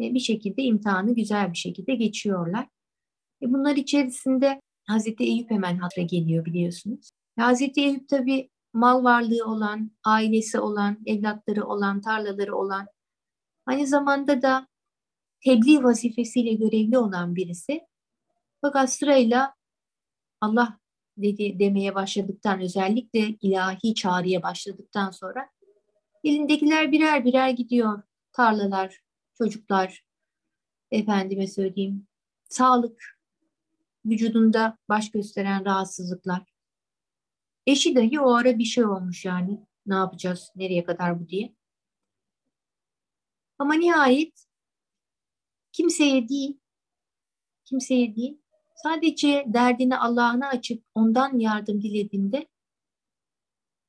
e, 0.00 0.14
bir 0.14 0.20
şekilde 0.20 0.62
imtihanı 0.62 1.14
güzel 1.14 1.52
bir 1.52 1.58
şekilde 1.58 1.94
geçiyorlar. 1.94 2.68
E, 3.42 3.52
bunlar 3.52 3.76
içerisinde 3.76 4.60
Hazreti 4.86 5.24
Eyüp 5.24 5.50
hemen 5.50 5.76
hatıra 5.76 6.04
geliyor 6.04 6.44
biliyorsunuz. 6.44 7.10
Hazreti 7.38 7.80
Eyüp 7.80 8.08
tabi 8.08 8.50
mal 8.72 9.04
varlığı 9.04 9.44
olan, 9.44 9.90
ailesi 10.04 10.60
olan, 10.60 10.98
evlatları 11.06 11.64
olan, 11.64 12.00
tarlaları 12.00 12.56
olan, 12.56 12.86
aynı 13.66 13.86
zamanda 13.86 14.42
da 14.42 14.68
tebliğ 15.44 15.82
vazifesiyle 15.82 16.52
görevli 16.54 16.98
olan 16.98 17.36
birisi. 17.36 17.80
Fakat 18.60 18.92
sırayla 18.92 19.54
Allah 20.40 20.78
dedi 21.16 21.58
demeye 21.58 21.94
başladıktan 21.94 22.60
özellikle 22.60 23.20
ilahi 23.40 23.94
çağrıya 23.94 24.42
başladıktan 24.42 25.10
sonra 25.10 25.50
elindekiler 26.24 26.92
birer 26.92 27.24
birer 27.24 27.50
gidiyor. 27.50 28.02
Tarlalar, 28.32 29.00
çocuklar, 29.38 30.04
efendime 30.90 31.46
söyleyeyim, 31.46 32.06
sağlık, 32.48 33.13
vücudunda 34.06 34.78
baş 34.88 35.10
gösteren 35.10 35.64
rahatsızlıklar. 35.64 36.42
Eşi 37.66 37.96
dahi 37.96 38.20
o 38.20 38.34
ara 38.34 38.58
bir 38.58 38.64
şey 38.64 38.84
olmuş 38.84 39.24
yani. 39.24 39.66
Ne 39.86 39.94
yapacağız, 39.94 40.52
nereye 40.56 40.84
kadar 40.84 41.20
bu 41.20 41.28
diye. 41.28 41.54
Ama 43.58 43.74
nihayet 43.74 44.46
kimseye 45.72 46.28
değil, 46.28 46.60
kimseye 47.64 48.16
değil, 48.16 48.38
sadece 48.74 49.44
derdini 49.48 49.98
Allah'ına 49.98 50.48
açıp 50.48 50.84
ondan 50.94 51.38
yardım 51.38 51.82
dilediğinde 51.82 52.48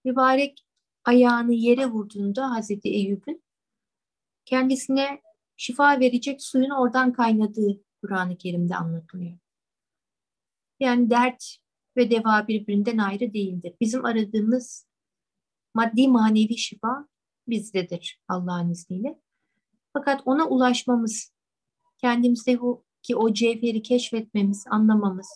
mübarek 0.04 0.66
ayağını 1.06 1.54
yere 1.54 1.86
vurduğunda 1.86 2.52
Hazreti 2.52 2.90
Eyüp'ün 2.90 3.44
kendisine 4.46 5.22
şifa 5.58 6.00
verecek 6.00 6.42
suyun 6.42 6.70
oradan 6.70 7.14
kaynadığı 7.14 7.82
Kur'an-ı 8.02 8.38
Kerim'de 8.38 8.76
anlatılıyor. 8.76 9.38
Yani 10.80 11.10
dert 11.10 11.58
ve 11.98 12.12
deva 12.12 12.48
birbirinden 12.48 12.98
ayrı 12.98 13.34
değildir. 13.34 13.74
Bizim 13.82 14.06
aradığımız 14.06 14.88
maddi 15.74 16.08
manevi 16.08 16.58
şifa 16.58 17.08
bizdedir 17.48 18.22
Allah'ın 18.28 18.70
izniyle. 18.70 19.20
Fakat 19.94 20.22
ona 20.26 20.48
ulaşmamız, 20.48 21.34
kendimizde 21.98 22.62
bu 22.62 22.86
ki 23.02 23.16
o 23.16 23.34
cevheri 23.34 23.82
keşfetmemiz, 23.82 24.66
anlamamız, 24.70 25.28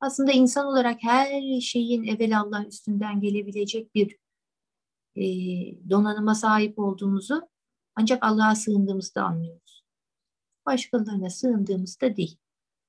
aslında 0.00 0.32
insan 0.32 0.66
olarak 0.66 1.02
her 1.02 1.60
şeyin 1.60 2.04
evvel 2.04 2.40
Allah 2.40 2.64
üstünden 2.64 3.20
gelebilecek 3.20 3.94
bir 3.94 4.16
e, 5.16 5.24
donanıma 5.90 6.34
sahip 6.34 6.78
olduğumuzu 6.78 7.48
ancak 7.94 8.24
Allah'a 8.24 8.54
sığındığımızda 8.54 9.22
anlıyoruz. 9.22 9.84
Başkalarına 10.66 11.30
sığındığımızda 11.30 12.16
değil. 12.16 12.38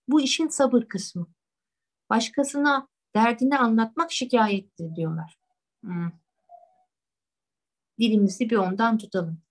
Bu 0.07 0.21
işin 0.21 0.47
sabır 0.47 0.83
kısmı. 0.83 1.27
Başkasına 2.11 2.87
derdini 3.15 3.57
anlatmak 3.57 4.11
şikayettir 4.11 4.95
diyorlar. 4.95 5.37
Hmm. 5.83 6.11
Dilimizi 7.99 8.49
bir 8.49 8.55
ondan 8.55 8.97
tutalım. 8.97 9.41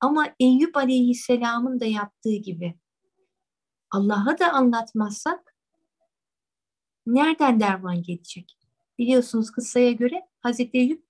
Ama 0.00 0.26
Eyüp 0.40 0.76
Aleyhisselam'ın 0.76 1.80
da 1.80 1.84
yaptığı 1.84 2.34
gibi 2.34 2.74
Allah'a 3.90 4.38
da 4.38 4.52
anlatmazsak 4.52 5.56
nereden 7.06 7.60
derman 7.60 8.02
gelecek? 8.02 8.58
Biliyorsunuz 8.98 9.50
kıssaya 9.50 9.92
göre 9.92 10.28
Hazreti 10.40 10.78
Eyüp 10.78 11.04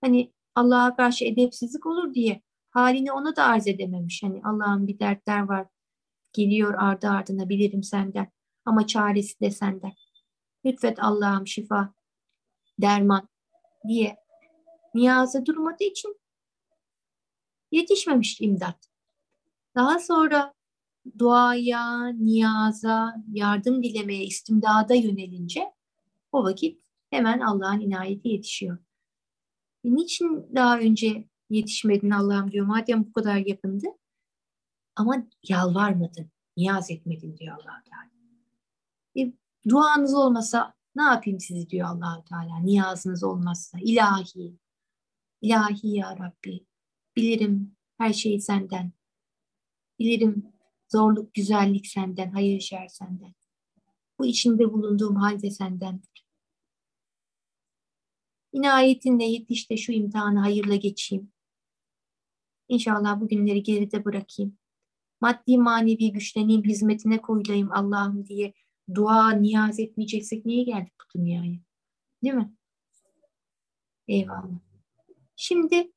hani 0.00 0.32
Allah'a 0.54 0.96
karşı 0.96 1.24
edepsizlik 1.24 1.86
olur 1.86 2.14
diye 2.14 2.42
halini 2.70 3.12
ona 3.12 3.36
da 3.36 3.44
arz 3.44 3.66
edememiş. 3.66 4.22
Hani 4.22 4.40
Allah'ın 4.44 4.86
bir 4.86 4.98
dertler 4.98 5.40
var 5.40 5.66
geliyor 6.32 6.74
ardı 6.74 7.08
ardına 7.08 7.48
bilirim 7.48 7.82
senden 7.82 8.32
ama 8.64 8.86
çaresi 8.86 9.40
de 9.40 9.50
senden. 9.50 9.92
Lütfet 10.66 11.02
Allah'ım 11.02 11.46
şifa, 11.46 11.94
derman 12.78 13.28
diye 13.88 14.16
niyaza 14.94 15.46
durmadığı 15.46 15.84
için 15.84 16.20
yetişmemiş 17.70 18.40
imdat. 18.40 18.88
Daha 19.74 19.98
sonra 19.98 20.54
duaya, 21.18 22.08
niyaza, 22.08 23.14
yardım 23.32 23.82
dilemeye, 23.82 24.24
istimdada 24.24 24.94
yönelince 24.94 25.72
o 26.32 26.44
vakit 26.44 26.82
hemen 27.10 27.40
Allah'ın 27.40 27.80
inayeti 27.80 28.28
yetişiyor. 28.28 28.78
E 29.84 29.94
niçin 29.94 30.54
daha 30.54 30.78
önce 30.78 31.28
yetişmedin 31.50 32.10
Allah'ım 32.10 32.52
diyor 32.52 32.66
madem 32.66 33.04
bu 33.04 33.12
kadar 33.12 33.36
yakındı 33.36 33.86
ama 34.96 35.26
yalvarmadın, 35.48 36.30
niyaz 36.56 36.90
etmedin 36.90 37.36
diyor 37.36 37.54
allah 37.54 37.82
Teala. 37.84 38.11
Duanız 39.68 40.14
olmasa 40.14 40.74
ne 40.96 41.02
yapayım 41.02 41.40
sizi 41.40 41.70
diyor 41.70 41.88
allah 41.88 42.24
Teala. 42.28 42.58
Niyazınız 42.58 43.24
olmazsa 43.24 43.78
ilahi, 43.80 44.56
ilahi 45.40 45.88
ya 45.88 46.18
Rabbi. 46.18 46.66
Bilirim 47.16 47.76
her 47.98 48.12
şey 48.12 48.40
senden. 48.40 48.92
Bilirim 49.98 50.52
zorluk, 50.88 51.34
güzellik 51.34 51.86
senden, 51.86 52.30
hayır 52.30 52.60
şer 52.60 52.88
senden. 52.88 53.34
Bu 54.18 54.26
içinde 54.26 54.72
bulunduğum 54.72 55.16
halde 55.16 55.50
sendendir. 55.50 56.26
İnayetinle 58.52 59.24
yetiş 59.24 59.70
de 59.70 59.76
şu 59.76 59.92
imtihanı 59.92 60.38
hayırla 60.38 60.76
geçeyim. 60.76 61.32
İnşallah 62.68 63.20
bu 63.20 63.28
günleri 63.28 63.62
geride 63.62 64.04
bırakayım. 64.04 64.58
Maddi 65.20 65.58
manevi 65.58 66.12
güçleneyim, 66.12 66.64
hizmetine 66.64 67.20
koyulayım 67.22 67.72
Allah'ım 67.72 68.26
diye 68.26 68.54
dua, 68.94 69.30
niyaz 69.30 69.80
etmeyeceksek 69.80 70.46
niye 70.46 70.64
geldik 70.64 70.92
bu 71.00 71.18
dünyaya? 71.18 71.54
Değil 72.22 72.34
mi? 72.34 72.52
Eyvallah. 74.08 74.58
Şimdi 75.36 75.92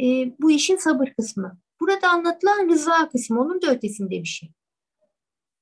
e, 0.00 0.36
bu 0.40 0.50
işin 0.50 0.76
sabır 0.76 1.06
kısmı. 1.06 1.58
Burada 1.80 2.10
anlatılan 2.10 2.68
rıza 2.68 3.08
kısmı 3.08 3.40
onun 3.40 3.62
da 3.62 3.70
ötesinde 3.70 4.10
bir 4.10 4.24
şey. 4.24 4.52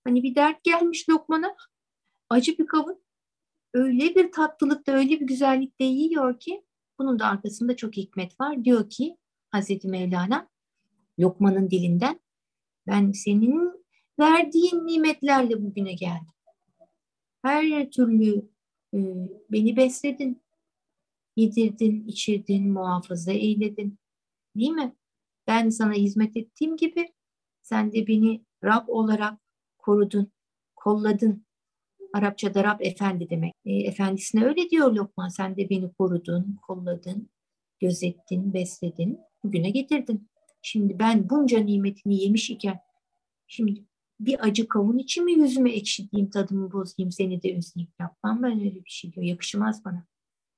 Hani 0.04 0.22
bir 0.22 0.34
dert 0.34 0.64
gelmiş 0.64 1.08
Lokman'a 1.08 1.56
acı 2.28 2.58
bir 2.58 2.66
kavun 2.66 3.02
öyle 3.74 4.14
bir 4.14 4.32
tatlılıkta 4.32 4.92
öyle 4.92 5.20
bir 5.20 5.26
güzellikte 5.26 5.84
yiyor 5.84 6.40
ki 6.40 6.64
bunun 6.98 7.18
da 7.18 7.26
arkasında 7.26 7.76
çok 7.76 7.96
hikmet 7.96 8.40
var. 8.40 8.64
Diyor 8.64 8.90
ki 8.90 9.16
Hazreti 9.50 9.88
Mevlana 9.88 10.48
Lokman'ın 11.18 11.70
dilinden 11.70 12.20
ben 12.86 13.12
senin 13.12 13.79
verdiğin 14.20 14.86
nimetlerle 14.86 15.62
bugüne 15.64 15.92
geldim. 15.92 16.32
Her 17.42 17.90
türlü 17.90 18.48
e, 18.94 18.98
beni 19.50 19.76
besledin, 19.76 20.42
yedirdin, 21.36 22.04
içirdin, 22.08 22.72
muhafaza 22.72 23.32
eyledin. 23.32 23.98
Değil 24.56 24.70
mi? 24.70 24.94
Ben 25.46 25.68
sana 25.70 25.92
hizmet 25.92 26.36
ettiğim 26.36 26.76
gibi 26.76 27.12
sen 27.62 27.92
de 27.92 28.06
beni 28.06 28.44
Rab 28.64 28.88
olarak 28.88 29.38
korudun, 29.78 30.32
kolladın. 30.76 31.44
Arapçada 32.14 32.64
Rab 32.64 32.80
efendi 32.80 33.30
demek. 33.30 33.54
E, 33.64 33.72
efendisine 33.72 34.44
öyle 34.44 34.70
diyor 34.70 34.92
Lokman. 34.92 35.28
Sen 35.28 35.56
de 35.56 35.70
beni 35.70 35.92
korudun, 35.92 36.58
kolladın, 36.62 37.28
gözettin, 37.80 38.54
besledin, 38.54 39.18
bugüne 39.44 39.70
getirdin. 39.70 40.28
Şimdi 40.62 40.98
ben 40.98 41.30
bunca 41.30 41.58
nimetini 41.58 42.22
yemiş 42.22 42.50
iken 42.50 42.80
şimdi 43.46 43.84
bir 44.20 44.46
acı 44.46 44.68
kavun 44.68 44.98
için 44.98 45.24
mi 45.24 45.32
yüzüme 45.32 45.72
ekşiteyim, 45.72 46.30
tadımı 46.30 46.72
bozayım, 46.72 47.12
seni 47.12 47.42
de 47.42 47.56
üzeyim? 47.56 47.88
Yapmam 48.00 48.42
ben 48.42 48.60
öyle 48.60 48.84
bir 48.84 48.90
şey 48.90 49.12
diyor. 49.12 49.26
Yakışmaz 49.26 49.84
bana. 49.84 50.06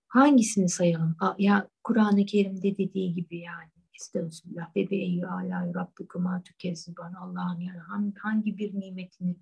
Hangisini 0.09 0.69
sayalım? 0.69 1.17
Ya 1.39 1.69
Kur'an-ı 1.85 2.27
Kerim'de 2.27 2.79
dediği 2.79 3.15
gibi 3.15 3.39
yani. 3.39 3.71
Estağfirullah. 3.95 4.77
Ve 4.77 4.91
be 4.91 4.97
eyyü 4.97 5.27
alâ 5.27 5.75
rabbikuma 5.75 6.43
tükezziban. 6.43 7.13
Allah'ım 7.13 7.61
yani 7.61 8.13
hangi 8.19 8.59
bir 8.59 8.81
nimetini 8.81 9.37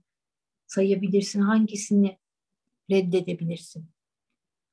sayabilirsin, 0.66 1.40
hangisini 1.40 2.18
reddedebilirsin? 2.90 3.90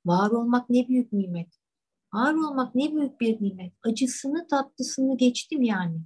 Var 0.05 0.29
olmak 0.29 0.69
ne 0.69 0.88
büyük 0.88 1.13
nimet. 1.13 1.60
Var 2.13 2.33
olmak 2.33 2.75
ne 2.75 2.93
büyük 2.95 3.21
bir 3.21 3.41
nimet. 3.41 3.73
Acısını 3.83 4.47
tatlısını 4.47 5.17
geçtim 5.17 5.62
yani. 5.62 6.01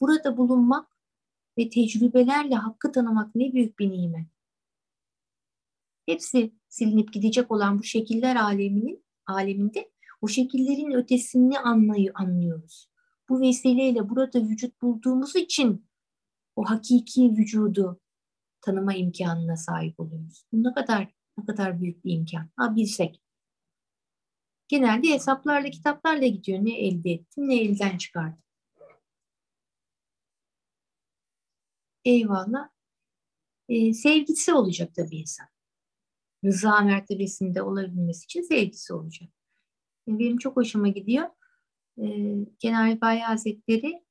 Burada 0.00 0.36
bulunmak 0.36 0.88
ve 1.58 1.70
tecrübelerle 1.70 2.54
hakkı 2.54 2.92
tanımak 2.92 3.34
ne 3.34 3.52
büyük 3.52 3.78
bir 3.78 3.90
nimet. 3.90 4.26
Hepsi 6.06 6.52
silinip 6.68 7.12
gidecek 7.12 7.50
olan 7.50 7.78
bu 7.78 7.82
şekiller 7.82 8.36
aleminin 8.36 9.04
aleminde 9.26 9.90
o 10.20 10.28
şekillerin 10.28 10.90
ötesini 10.90 11.58
anlayı, 11.58 12.12
anlıyoruz 12.14 12.90
bu 13.30 13.40
vesileyle 13.40 14.08
burada 14.08 14.40
vücut 14.40 14.82
bulduğumuz 14.82 15.36
için 15.36 15.86
o 16.56 16.64
hakiki 16.64 17.32
vücudu 17.36 18.00
tanıma 18.60 18.94
imkanına 18.94 19.56
sahip 19.56 20.00
oluyoruz. 20.00 20.44
Bu 20.52 20.62
ne 20.62 20.74
kadar 20.74 21.08
ne 21.38 21.46
kadar 21.46 21.80
büyük 21.80 22.04
bir 22.04 22.12
imkan. 22.12 22.50
Ha 22.56 22.76
bilsek. 22.76 23.22
Genelde 24.68 25.08
hesaplarla, 25.08 25.70
kitaplarla 25.70 26.26
gidiyor. 26.26 26.58
Ne 26.64 26.80
elde 26.86 27.10
ettim, 27.10 27.48
ne 27.48 27.60
elden 27.60 27.98
çıkardım. 27.98 28.42
Eyvallah. 32.04 32.68
Ee, 33.68 33.94
sevgisi 33.94 34.54
olacak 34.54 34.94
tabii 34.94 35.16
insan. 35.16 35.46
Rıza 36.44 36.80
mertebesinde 36.80 37.62
olabilmesi 37.62 38.24
için 38.24 38.42
sevgisi 38.42 38.94
olacak. 38.94 39.28
Benim 40.08 40.38
çok 40.38 40.56
hoşuma 40.56 40.88
gidiyor 40.88 41.28
e, 41.98 42.06
Genel 42.58 43.00
Bay 43.00 43.20
Hazretleri 43.20 44.04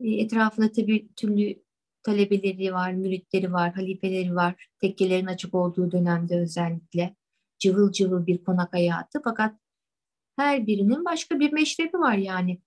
e, 0.00 0.10
etrafında 0.10 0.72
tabii 0.72 1.08
türlü 1.16 1.62
talebeleri 2.02 2.72
var, 2.72 2.92
müritleri 2.92 3.52
var, 3.52 3.72
halifeleri 3.74 4.34
var. 4.34 4.68
Tekkelerin 4.80 5.26
açık 5.26 5.54
olduğu 5.54 5.92
dönemde 5.92 6.40
özellikle 6.40 7.16
cıvıl 7.58 7.92
cıvıl 7.92 8.26
bir 8.26 8.44
konak 8.44 8.72
hayatı. 8.72 9.20
Fakat 9.24 9.54
her 10.36 10.66
birinin 10.66 11.04
başka 11.04 11.40
bir 11.40 11.52
meşrebi 11.52 11.98
var 11.98 12.16
yani. 12.16 12.62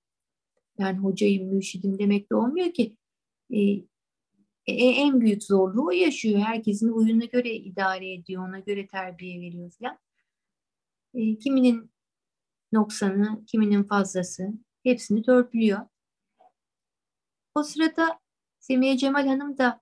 Yani 0.78 0.98
hocayım, 0.98 1.54
mürşidim 1.54 2.00
demek 2.00 2.32
de 2.32 2.36
olmuyor 2.36 2.74
ki. 2.74 2.98
E, 3.54 3.60
e, 4.68 4.74
en 4.74 5.22
büyük 5.22 5.44
zorluğu 5.44 5.88
o 5.88 5.92
yaşıyor. 5.92 6.40
Herkesin 6.40 6.90
uyuna 6.90 7.26
göre 7.26 7.54
idare 7.54 8.14
ediyor, 8.14 8.48
ona 8.48 8.60
göre 8.60 8.88
terbiye 8.88 9.42
veriyor 9.42 9.72
falan. 9.72 9.98
E, 11.14 11.38
kiminin 11.38 11.92
noksanı, 12.72 13.46
kiminin 13.46 13.84
fazlası 13.84 14.54
hepsini 14.84 15.24
törpülüyor. 15.24 15.80
O 17.56 17.64
sırada 17.64 18.20
Semiye 18.60 18.98
Cemal 18.98 19.28
Hanım 19.28 19.58
da 19.58 19.82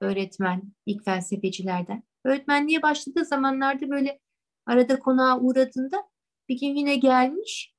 öğretmen, 0.00 0.62
ilk 0.86 1.04
felsefecilerden. 1.04 2.02
Öğretmenliğe 2.24 2.82
başladığı 2.82 3.24
zamanlarda 3.24 3.90
böyle 3.90 4.20
arada 4.66 4.98
konağa 4.98 5.40
uğradığında 5.40 6.08
bir 6.48 6.60
gün 6.60 6.74
yine 6.74 6.96
gelmiş. 6.96 7.74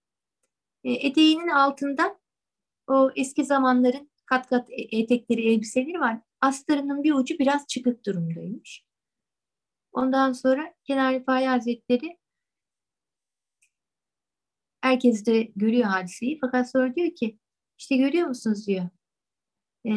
E, 0.84 0.92
eteğinin 0.92 1.48
altında 1.48 2.20
o 2.88 3.12
eski 3.16 3.46
zamanların 3.46 4.13
kat 4.26 4.50
kat 4.50 4.70
e, 4.70 4.98
etekleri, 5.00 5.54
elbiseleri 5.54 6.00
var. 6.00 6.20
Astarının 6.42 7.04
bir 7.04 7.14
ucu 7.14 7.40
biraz 7.40 7.68
çıkık 7.68 8.06
durumdaymış. 8.06 8.86
Ondan 9.92 10.34
sonra 10.34 10.74
Kenar 10.84 11.14
Rifai 11.14 11.46
Hazretleri 11.46 12.18
Herkes 14.84 15.26
de 15.26 15.44
görüyor 15.56 15.86
hadiseyi 15.86 16.40
fakat 16.42 16.72
sonra 16.72 16.96
diyor 16.96 17.16
ki 17.16 17.40
işte 17.78 17.98
görüyor 17.98 18.28
musunuz 18.28 18.68
diyor. 18.68 18.90
E, 19.86 19.92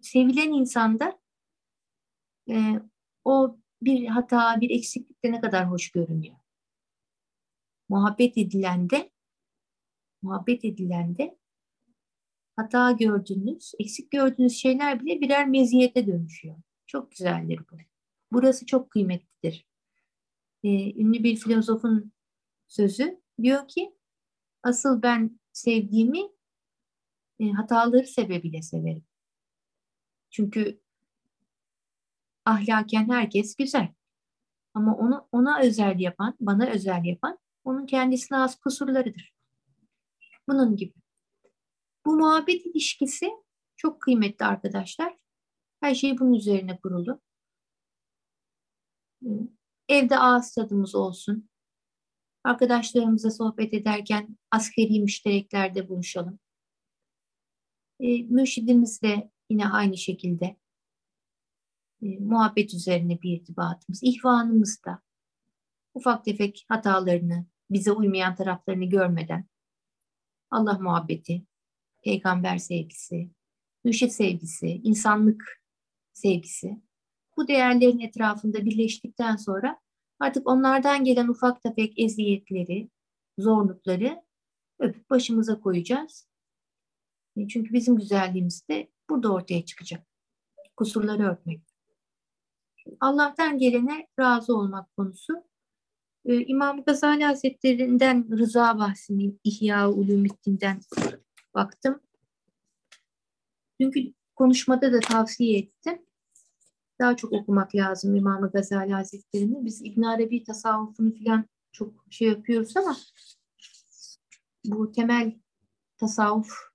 sevilen 0.00 0.52
insanda 0.52 1.20
e, 2.50 2.54
o 3.24 3.58
bir 3.82 4.06
hata, 4.06 4.60
bir 4.60 4.70
eksiklik 4.70 5.24
de 5.24 5.32
ne 5.32 5.40
kadar 5.40 5.70
hoş 5.70 5.90
görünüyor. 5.90 6.36
muhabbet 7.88 8.38
edilende 8.38 9.10
muhabbet 10.22 10.64
edilende 10.64 11.38
hata 12.60 12.92
gördüğünüz, 12.92 13.72
eksik 13.78 14.10
gördüğünüz 14.10 14.56
şeyler 14.56 15.00
bile 15.00 15.20
birer 15.20 15.48
meziyete 15.48 16.06
dönüşüyor. 16.06 16.56
Çok 16.86 17.10
güzeldir 17.10 17.60
bu. 17.72 17.76
Burası 18.32 18.66
çok 18.66 18.90
kıymetlidir. 18.90 19.66
Ee, 20.64 21.00
ünlü 21.00 21.24
bir 21.24 21.36
filozofun 21.36 22.12
sözü 22.68 23.20
diyor 23.42 23.68
ki 23.68 23.94
asıl 24.62 25.02
ben 25.02 25.40
sevdiğimi 25.52 26.20
e, 27.40 27.50
hataları 27.50 28.06
sebebiyle 28.06 28.62
severim. 28.62 29.04
Çünkü 30.30 30.80
ahlaken 32.44 33.08
herkes 33.10 33.56
güzel. 33.56 33.88
Ama 34.74 34.96
onu 34.96 35.28
ona 35.32 35.60
özel 35.60 36.00
yapan, 36.00 36.36
bana 36.40 36.66
özel 36.66 37.04
yapan 37.04 37.38
onun 37.64 37.86
kendisine 37.86 38.38
az 38.38 38.60
kusurlarıdır. 38.60 39.34
Bunun 40.48 40.76
gibi. 40.76 40.99
Bu 42.06 42.16
muhabbet 42.16 42.66
ilişkisi 42.66 43.30
çok 43.76 44.02
kıymetli 44.02 44.44
arkadaşlar. 44.44 45.16
Her 45.80 45.94
şey 45.94 46.18
bunun 46.18 46.32
üzerine 46.32 46.78
kurulu. 46.80 47.20
Evde 49.88 50.18
ağız 50.18 50.54
tadımız 50.54 50.94
olsun. 50.94 51.50
Arkadaşlarımızla 52.44 53.30
sohbet 53.30 53.74
ederken 53.74 54.38
askeri 54.50 55.00
müştereklerde 55.00 55.88
buluşalım. 55.88 56.38
E, 58.00 58.22
mürşidimiz 58.22 59.02
de 59.02 59.30
yine 59.50 59.68
aynı 59.68 59.96
şekilde 59.96 60.56
e, 62.02 62.18
muhabbet 62.18 62.74
üzerine 62.74 63.22
bir 63.22 63.40
irtibatımız. 63.40 64.02
İhvanımız 64.02 64.84
da 64.84 65.02
ufak 65.94 66.24
tefek 66.24 66.64
hatalarını, 66.68 67.46
bize 67.70 67.92
uymayan 67.92 68.34
taraflarını 68.34 68.84
görmeden 68.84 69.46
Allah 70.50 70.78
muhabbeti, 70.78 71.46
peygamber 72.02 72.58
sevgisi, 72.58 73.30
mürşit 73.84 74.12
sevgisi, 74.12 74.66
insanlık 74.66 75.62
sevgisi 76.12 76.80
bu 77.36 77.48
değerlerin 77.48 77.98
etrafında 77.98 78.64
birleştikten 78.64 79.36
sonra 79.36 79.80
artık 80.18 80.48
onlardan 80.48 81.04
gelen 81.04 81.28
ufak 81.28 81.62
tefek 81.62 81.98
eziyetleri, 81.98 82.90
zorlukları 83.38 84.22
öpüp 84.78 85.10
başımıza 85.10 85.60
koyacağız. 85.60 86.28
E, 87.36 87.48
çünkü 87.48 87.72
bizim 87.72 87.96
güzelliğimiz 87.96 88.68
de 88.68 88.90
burada 89.10 89.32
ortaya 89.32 89.64
çıkacak. 89.64 90.06
Kusurları 90.76 91.22
örtmek. 91.22 91.60
Allah'tan 93.00 93.58
gelene 93.58 94.06
razı 94.18 94.56
olmak 94.56 94.96
konusu. 94.96 95.50
Ee, 96.24 96.44
İmam 96.44 96.84
Gazali 96.84 97.24
Hazretlerinden 97.24 98.38
rıza 98.38 98.78
bahsini 98.78 99.34
İhya 99.44 99.90
Ulumiddin'den 99.90 100.80
baktım. 101.54 102.00
Çünkü 103.80 104.12
konuşmada 104.36 104.92
da 104.92 105.00
tavsiye 105.00 105.58
ettim. 105.58 106.02
Daha 107.00 107.16
çok 107.16 107.32
okumak 107.32 107.74
lazım 107.74 108.14
İmam 108.14 108.50
Gazali 108.50 108.92
Hazretleri'ni. 108.92 109.64
Biz 109.64 109.82
İbn 109.84 110.02
Arabi 110.02 110.44
tasavvufunu 110.44 111.14
falan 111.24 111.44
çok 111.72 112.04
şey 112.10 112.28
yapıyoruz 112.28 112.76
ama 112.76 112.96
bu 114.64 114.92
temel 114.92 115.40
tasavvuf 115.98 116.70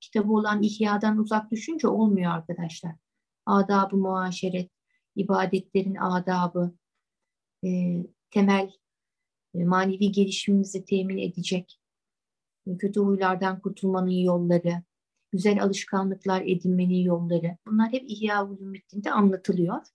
kitabı 0.00 0.32
olan 0.32 0.62
İhya'dan 0.62 1.18
uzak 1.18 1.50
düşünce 1.50 1.88
olmuyor 1.88 2.32
arkadaşlar. 2.32 2.94
Adab-ı 3.46 3.96
muaşeret, 3.96 4.70
ibadetlerin 5.16 5.94
adabı, 5.94 6.74
e, 7.64 7.68
temel 8.30 8.70
e, 9.54 9.64
manevi 9.64 10.12
gelişimimizi 10.12 10.84
temin 10.84 11.18
edecek, 11.18 11.79
kötü 12.78 13.00
huylardan 13.00 13.60
kurtulmanın 13.60 14.10
yolları, 14.10 14.82
güzel 15.32 15.62
alışkanlıklar 15.62 16.42
edinmenin 16.42 17.02
yolları. 17.02 17.56
Bunlar 17.66 17.92
hep 17.92 18.04
İhya 18.10 18.46
Ulumuddin'de 18.46 19.12
anlatılıyor. 19.12 19.86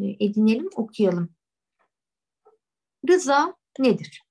E, 0.00 0.24
edinelim, 0.24 0.68
okuyalım. 0.76 1.34
Rıza 3.08 3.56
nedir? 3.78 4.22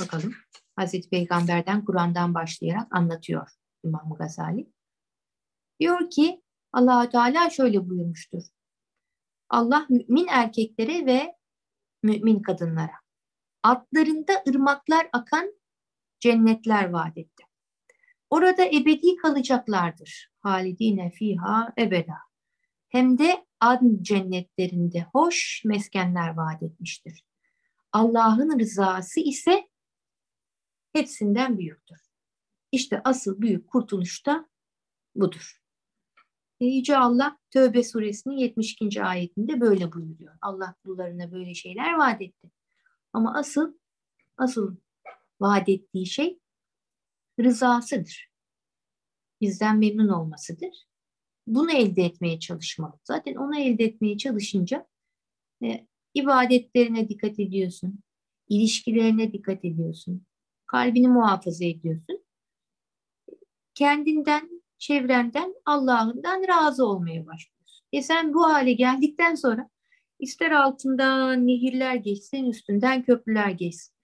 Bakalım. 0.00 0.32
Hazreti 0.76 1.10
Peygamber'den, 1.10 1.84
Kur'an'dan 1.84 2.34
başlayarak 2.34 2.96
anlatıyor 2.96 3.48
İmam 3.84 4.14
Gazali. 4.18 4.72
Diyor 5.80 6.10
ki 6.10 6.42
allah 6.72 7.10
Teala 7.10 7.50
şöyle 7.50 7.88
buyurmuştur. 7.88 8.42
Allah 9.48 9.86
mümin 9.88 10.26
erkeklere 10.26 11.06
ve 11.06 11.36
mümin 12.02 12.42
kadınlara 12.42 13.00
altlarında 13.62 14.32
ırmaklar 14.48 15.08
akan 15.12 15.59
cennetler 16.20 16.90
vaat 16.90 17.18
etti. 17.18 17.44
Orada 18.30 18.64
ebedi 18.64 19.16
kalacaklardır. 19.16 20.30
Halidine 20.40 21.10
fiha 21.10 21.72
ebeda. 21.78 22.16
Hem 22.88 23.18
de 23.18 23.46
adn 23.60 24.02
cennetlerinde 24.02 25.06
hoş 25.12 25.62
meskenler 25.64 26.36
vaat 26.36 26.62
etmiştir. 26.62 27.24
Allah'ın 27.92 28.58
rızası 28.58 29.20
ise 29.20 29.68
hepsinden 30.92 31.58
büyüktür. 31.58 31.98
İşte 32.72 33.00
asıl 33.04 33.40
büyük 33.40 33.68
kurtuluş 33.68 34.26
da 34.26 34.48
budur. 35.14 35.60
E, 36.60 36.64
Yüce 36.64 36.96
Allah 36.96 37.38
Tövbe 37.50 37.84
suresinin 37.84 38.36
72. 38.36 39.02
ayetinde 39.02 39.60
böyle 39.60 39.92
buyuruyor. 39.92 40.34
Allah 40.40 40.74
kullarına 40.84 41.32
böyle 41.32 41.54
şeyler 41.54 41.94
vaat 41.94 42.22
etti. 42.22 42.50
Ama 43.12 43.38
asıl 43.38 43.74
asıl 44.36 44.76
vaat 45.40 45.68
ettiği 45.68 46.06
şey 46.06 46.38
rızasıdır. 47.40 48.30
Bizden 49.40 49.78
memnun 49.78 50.08
olmasıdır. 50.08 50.86
Bunu 51.46 51.72
elde 51.72 52.02
etmeye 52.02 52.40
çalışmalı. 52.40 52.98
Zaten 53.04 53.34
onu 53.34 53.60
elde 53.60 53.84
etmeye 53.84 54.18
çalışınca 54.18 54.86
e, 55.62 55.86
ibadetlerine 56.14 57.08
dikkat 57.08 57.40
ediyorsun, 57.40 58.00
ilişkilerine 58.48 59.32
dikkat 59.32 59.64
ediyorsun, 59.64 60.26
kalbini 60.66 61.08
muhafaza 61.08 61.64
ediyorsun. 61.64 62.24
Kendinden, 63.74 64.62
çevrenden, 64.78 65.54
Allah'ından 65.64 66.48
razı 66.48 66.86
olmaya 66.86 67.26
başlıyorsun. 67.26 67.86
E 67.92 68.02
sen 68.02 68.34
bu 68.34 68.44
hale 68.44 68.72
geldikten 68.72 69.34
sonra 69.34 69.70
ister 70.18 70.50
altından 70.50 71.46
nehirler 71.46 71.94
geçsin, 71.94 72.44
üstünden 72.44 73.02
köprüler 73.02 73.50
geçsin. 73.50 73.94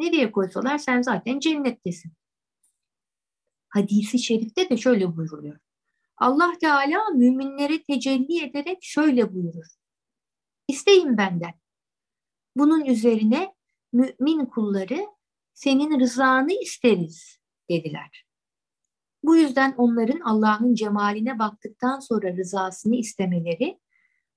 Nereye 0.00 0.32
koysalar 0.32 0.78
sen 0.78 1.02
zaten 1.02 1.40
cennettesin 1.40 2.12
hadisi 3.70 4.18
şerifte 4.18 4.70
de 4.70 4.76
şöyle 4.76 5.16
buyuruluyor. 5.16 5.58
Allah 6.16 6.52
Teala 6.60 7.10
müminlere 7.14 7.82
tecelli 7.82 8.44
ederek 8.44 8.78
şöyle 8.82 9.34
buyurur. 9.34 9.66
İsteyin 10.68 11.16
benden. 11.16 11.54
Bunun 12.56 12.84
üzerine 12.84 13.54
mümin 13.92 14.46
kulları 14.46 15.06
senin 15.54 16.00
rızanı 16.00 16.52
isteriz 16.52 17.38
dediler. 17.70 18.24
Bu 19.22 19.36
yüzden 19.36 19.74
onların 19.76 20.20
Allah'ın 20.20 20.74
cemaline 20.74 21.38
baktıktan 21.38 21.98
sonra 21.98 22.36
rızasını 22.36 22.96
istemeleri 22.96 23.78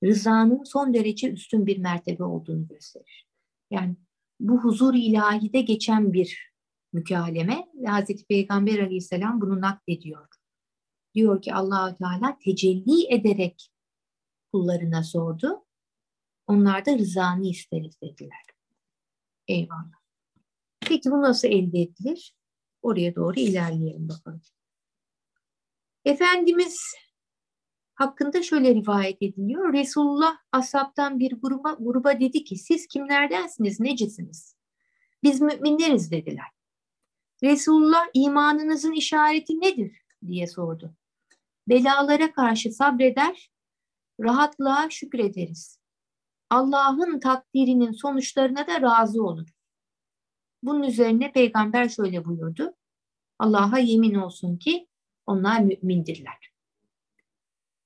rızanın 0.04 0.64
son 0.64 0.94
derece 0.94 1.32
üstün 1.32 1.66
bir 1.66 1.78
mertebe 1.78 2.24
olduğunu 2.24 2.68
gösterir. 2.68 3.28
Yani 3.72 3.96
bu 4.44 4.64
huzur 4.64 4.94
ilahide 4.94 5.62
geçen 5.62 6.14
bir 6.14 6.54
mükaleme 6.94 7.68
ve 7.76 7.88
Hazreti 7.88 8.26
Peygamber 8.26 8.80
Aleyhisselam 8.80 9.42
bunu 9.42 9.62
naklediyor. 9.62 10.28
Diyor 11.14 11.42
ki 11.42 11.54
Allahu 11.54 11.98
Teala 11.98 12.38
tecelli 12.46 13.14
ederek 13.14 13.72
kullarına 14.52 15.04
sordu. 15.04 15.66
Onlar 16.48 16.86
da 16.86 16.98
rızanı 16.98 17.48
isteriz 17.48 18.02
dediler. 18.02 18.46
Eyvallah. 19.48 20.04
Peki 20.80 21.12
bu 21.12 21.22
nasıl 21.22 21.48
elde 21.48 21.82
edilir? 21.82 22.36
Oraya 22.82 23.16
doğru 23.16 23.40
ilerleyelim 23.40 24.10
bakalım. 24.10 24.42
Efendimiz 26.06 26.82
hakkında 28.04 28.44
şöyle 28.44 28.76
rivayet 28.76 29.22
ediliyor. 29.22 29.74
Resulullah 29.74 30.38
ashabtan 30.52 31.20
bir 31.20 31.32
gruba, 31.42 31.78
gruba 31.80 32.20
dedi 32.20 32.44
ki 32.44 32.56
siz 32.56 32.88
kimlerdensiniz, 32.88 33.80
necisiniz? 33.80 34.56
Biz 35.24 35.42
müminleriz 35.42 36.12
dediler. 36.12 36.48
Resulullah 37.44 38.06
imanınızın 38.14 38.92
işareti 38.92 39.62
nedir 39.62 40.02
diye 40.28 40.48
sordu. 40.48 40.96
Belalara 41.70 42.32
karşı 42.32 42.72
sabreder, 42.72 43.52
rahatlığa 44.20 44.90
şükrederiz. 44.90 45.80
Allah'ın 46.50 47.20
takdirinin 47.20 47.92
sonuçlarına 47.92 48.68
da 48.68 48.82
razı 48.82 49.24
olur. 49.24 49.50
Bunun 50.64 50.84
üzerine 50.84 51.32
peygamber 51.32 51.90
şöyle 51.90 52.26
buyurdu. 52.26 52.74
Allah'a 53.40 53.80
yemin 53.80 54.14
olsun 54.14 54.58
ki 54.58 54.88
onlar 55.26 55.60
mümindirler. 55.60 56.53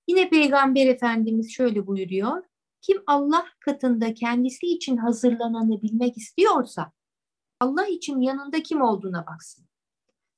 Yine 0.08 0.30
peygamber 0.30 0.88
efendimiz 0.88 1.54
şöyle 1.54 1.88
buyuruyor. 1.88 2.44
Kim 2.82 3.04
Allah 3.08 3.46
katında 3.60 4.14
kendisi 4.14 4.66
için 4.66 4.98
hazırlananı 4.98 5.82
bilmek 5.82 6.18
istiyorsa 6.18 6.92
Allah 7.60 7.88
için 7.88 8.22
yanında 8.22 8.64
kim 8.64 8.82
olduğuna 8.82 9.26
baksın. 9.28 9.66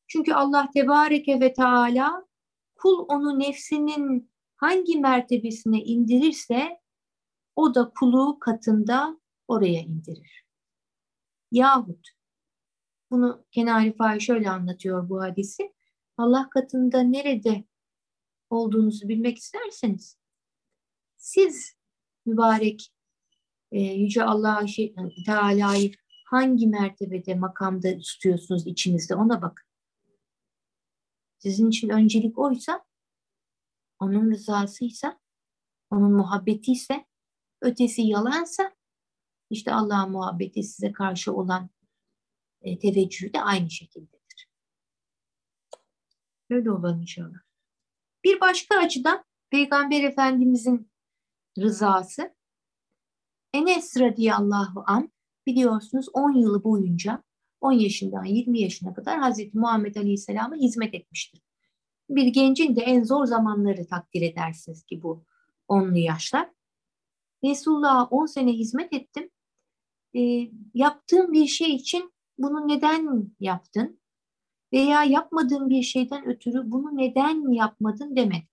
Çünkü 0.08 0.34
Allah 0.34 0.70
Tebareke 0.74 1.40
ve 1.40 1.54
Teala 1.54 2.26
kul 2.76 3.06
onu 3.08 3.40
nefsinin 3.40 4.32
hangi 4.56 5.00
mertebesine 5.00 5.84
indirirse 5.84 6.80
o 7.56 7.76
da 7.76 7.92
kulu 8.00 8.40
katında 8.40 9.20
oraya 9.48 9.82
indirir. 9.82 10.46
Yahut 11.52 12.10
bunu 13.12 13.46
Kenari 13.52 13.96
Fay 13.96 14.20
şöyle 14.20 14.50
anlatıyor 14.50 15.10
bu 15.10 15.22
hadisi. 15.22 15.74
Allah 16.18 16.50
katında 16.50 17.02
nerede 17.02 17.64
olduğunuzu 18.50 19.10
bilmek 19.10 19.38
isterseniz 19.38 20.20
siz 21.20 21.78
mübarek 22.26 22.94
e, 23.72 23.82
Yüce 23.82 24.24
Allah 24.24 24.68
şey, 24.68 24.96
Teala'yı 25.26 25.92
hangi 26.26 26.68
mertebede, 26.68 27.36
makamda 27.36 28.00
tutuyorsunuz 28.00 28.68
içinizde 28.68 29.16
ona 29.16 29.42
bakın. 29.42 29.66
Sizin 31.38 31.70
için 31.70 31.90
öncelik 31.90 32.38
oysa, 32.40 32.86
onun 34.00 34.32
rızasıysa, 34.32 35.20
onun 35.90 36.12
muhabbeti 36.12 36.72
ise, 36.72 37.06
ötesi 37.62 38.02
yalansa, 38.02 38.76
işte 39.50 39.74
Allah'ın 39.74 40.12
muhabbeti 40.12 40.64
size 40.64 40.92
karşı 40.92 41.34
olan 41.34 41.70
e, 42.62 42.80
teveccühü 42.80 43.34
de 43.34 43.42
aynı 43.42 43.70
şekildedir. 43.70 44.50
Öyle 46.50 46.72
olalım 46.72 47.02
inşallah. 47.02 47.49
Bir 48.24 48.42
başka 48.42 48.78
açıdan 48.78 49.24
Peygamber 49.50 50.04
Efendimizin 50.04 50.92
rızası 51.60 52.36
Enes 53.54 54.00
radıyallahu 54.00 54.84
an 54.88 55.12
biliyorsunuz 55.48 56.08
10 56.14 56.34
yılı 56.34 56.64
boyunca 56.64 57.24
10 57.62 57.72
yaşından 57.72 58.26
20 58.26 58.60
yaşına 58.60 58.94
kadar 58.94 59.20
Hazreti 59.20 59.58
Muhammed 59.58 59.96
Aleyhisselam'a 59.96 60.56
hizmet 60.56 60.94
etmiştir. 60.94 61.42
Bir 62.10 62.28
gencin 62.28 62.76
de 62.76 62.82
en 62.82 63.04
zor 63.04 63.26
zamanları 63.26 63.88
takdir 63.88 64.22
edersiniz 64.22 64.84
ki 64.84 65.04
bu 65.04 65.26
10'lu 65.70 65.98
yaşlar. 65.98 66.50
Resulullah'a 67.44 68.06
10 68.06 68.26
sene 68.26 68.52
hizmet 68.52 68.94
ettim. 68.94 69.30
E, 70.16 70.52
yaptığım 70.74 71.34
bir 71.34 71.48
şey 71.48 71.76
için 71.76 72.14
bunu 72.38 72.68
neden 72.68 73.32
yaptın? 73.40 74.00
Veya 74.74 75.04
yapmadığın 75.04 75.70
bir 75.70 75.84
şeyden 75.84 76.26
ötürü 76.26 76.72
bunu 76.72 76.98
neden 76.98 77.54
yapmadın 77.54 78.16
demek. 78.16 78.48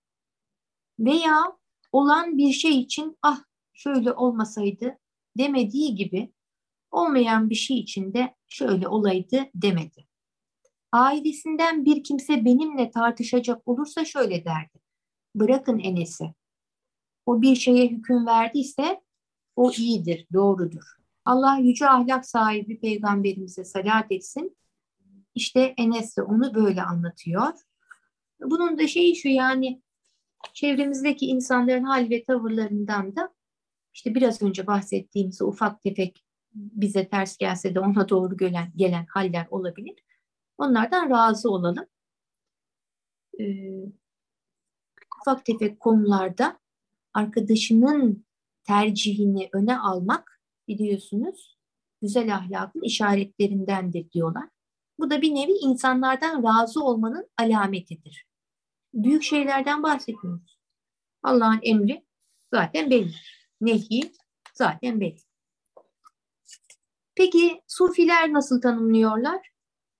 Veya 0.98 1.56
olan 1.92 2.38
bir 2.38 2.52
şey 2.52 2.80
için 2.80 3.18
ah 3.22 3.44
şöyle 3.74 4.12
olmasaydı 4.12 4.98
demediği 5.38 5.94
gibi 5.94 6.32
olmayan 6.90 7.50
bir 7.50 7.54
şey 7.54 7.78
için 7.78 8.14
de 8.14 8.34
şöyle 8.48 8.88
olaydı 8.88 9.44
demedi. 9.54 10.06
Ailesinden 10.92 11.84
bir 11.84 12.04
kimse 12.04 12.44
benimle 12.44 12.90
tartışacak 12.90 13.68
olursa 13.68 14.04
şöyle 14.04 14.44
derdi. 14.44 14.78
Bırakın 15.34 15.78
Enes'i. 15.78 16.34
O 17.26 17.42
bir 17.42 17.56
şeye 17.56 17.88
hüküm 17.88 18.26
verdiyse 18.26 19.00
o 19.56 19.72
iyidir, 19.72 20.26
doğrudur. 20.32 20.96
Allah 21.24 21.56
yüce 21.56 21.88
ahlak 21.88 22.26
sahibi 22.26 22.80
peygamberimize 22.80 23.64
salat 23.64 24.12
etsin. 24.12 24.56
İşte 25.36 25.74
Enes 25.76 26.16
de 26.16 26.22
onu 26.22 26.54
böyle 26.54 26.82
anlatıyor. 26.82 27.52
Bunun 28.40 28.78
da 28.78 28.86
şeyi 28.86 29.16
şu 29.16 29.28
yani 29.28 29.82
çevremizdeki 30.54 31.26
insanların 31.26 31.84
hal 31.84 32.10
ve 32.10 32.24
tavırlarından 32.24 33.16
da 33.16 33.34
işte 33.94 34.14
biraz 34.14 34.42
önce 34.42 34.66
bahsettiğimiz 34.66 35.42
ufak 35.42 35.82
tefek 35.82 36.24
bize 36.54 37.08
ters 37.08 37.36
gelse 37.36 37.74
de 37.74 37.80
ona 37.80 38.08
doğru 38.08 38.36
gelen, 38.36 38.72
gelen 38.76 39.06
haller 39.06 39.46
olabilir. 39.50 39.94
Onlardan 40.58 41.10
razı 41.10 41.50
olalım. 41.50 41.86
Ee, 43.40 43.84
ufak 45.20 45.44
tefek 45.44 45.80
konularda 45.80 46.58
arkadaşının 47.14 48.26
tercihini 48.64 49.48
öne 49.52 49.78
almak 49.78 50.40
biliyorsunuz 50.68 51.58
güzel 52.02 52.34
ahlakın 52.34 52.82
işaretlerindendir 52.82 54.10
diyorlar. 54.10 54.55
Bu 54.98 55.10
da 55.10 55.22
bir 55.22 55.34
nevi 55.34 55.52
insanlardan 55.52 56.42
razı 56.42 56.84
olmanın 56.84 57.30
alametidir. 57.38 58.26
Büyük 58.94 59.22
şeylerden 59.22 59.82
bahsetmiyoruz. 59.82 60.58
Allah'ın 61.22 61.60
emri 61.62 62.04
zaten 62.52 62.90
belli. 62.90 63.14
Nehi 63.60 64.12
zaten 64.54 65.00
belli. 65.00 65.20
Peki 67.14 67.62
sufiler 67.66 68.32
nasıl 68.32 68.60
tanımlıyorlar? 68.60 69.50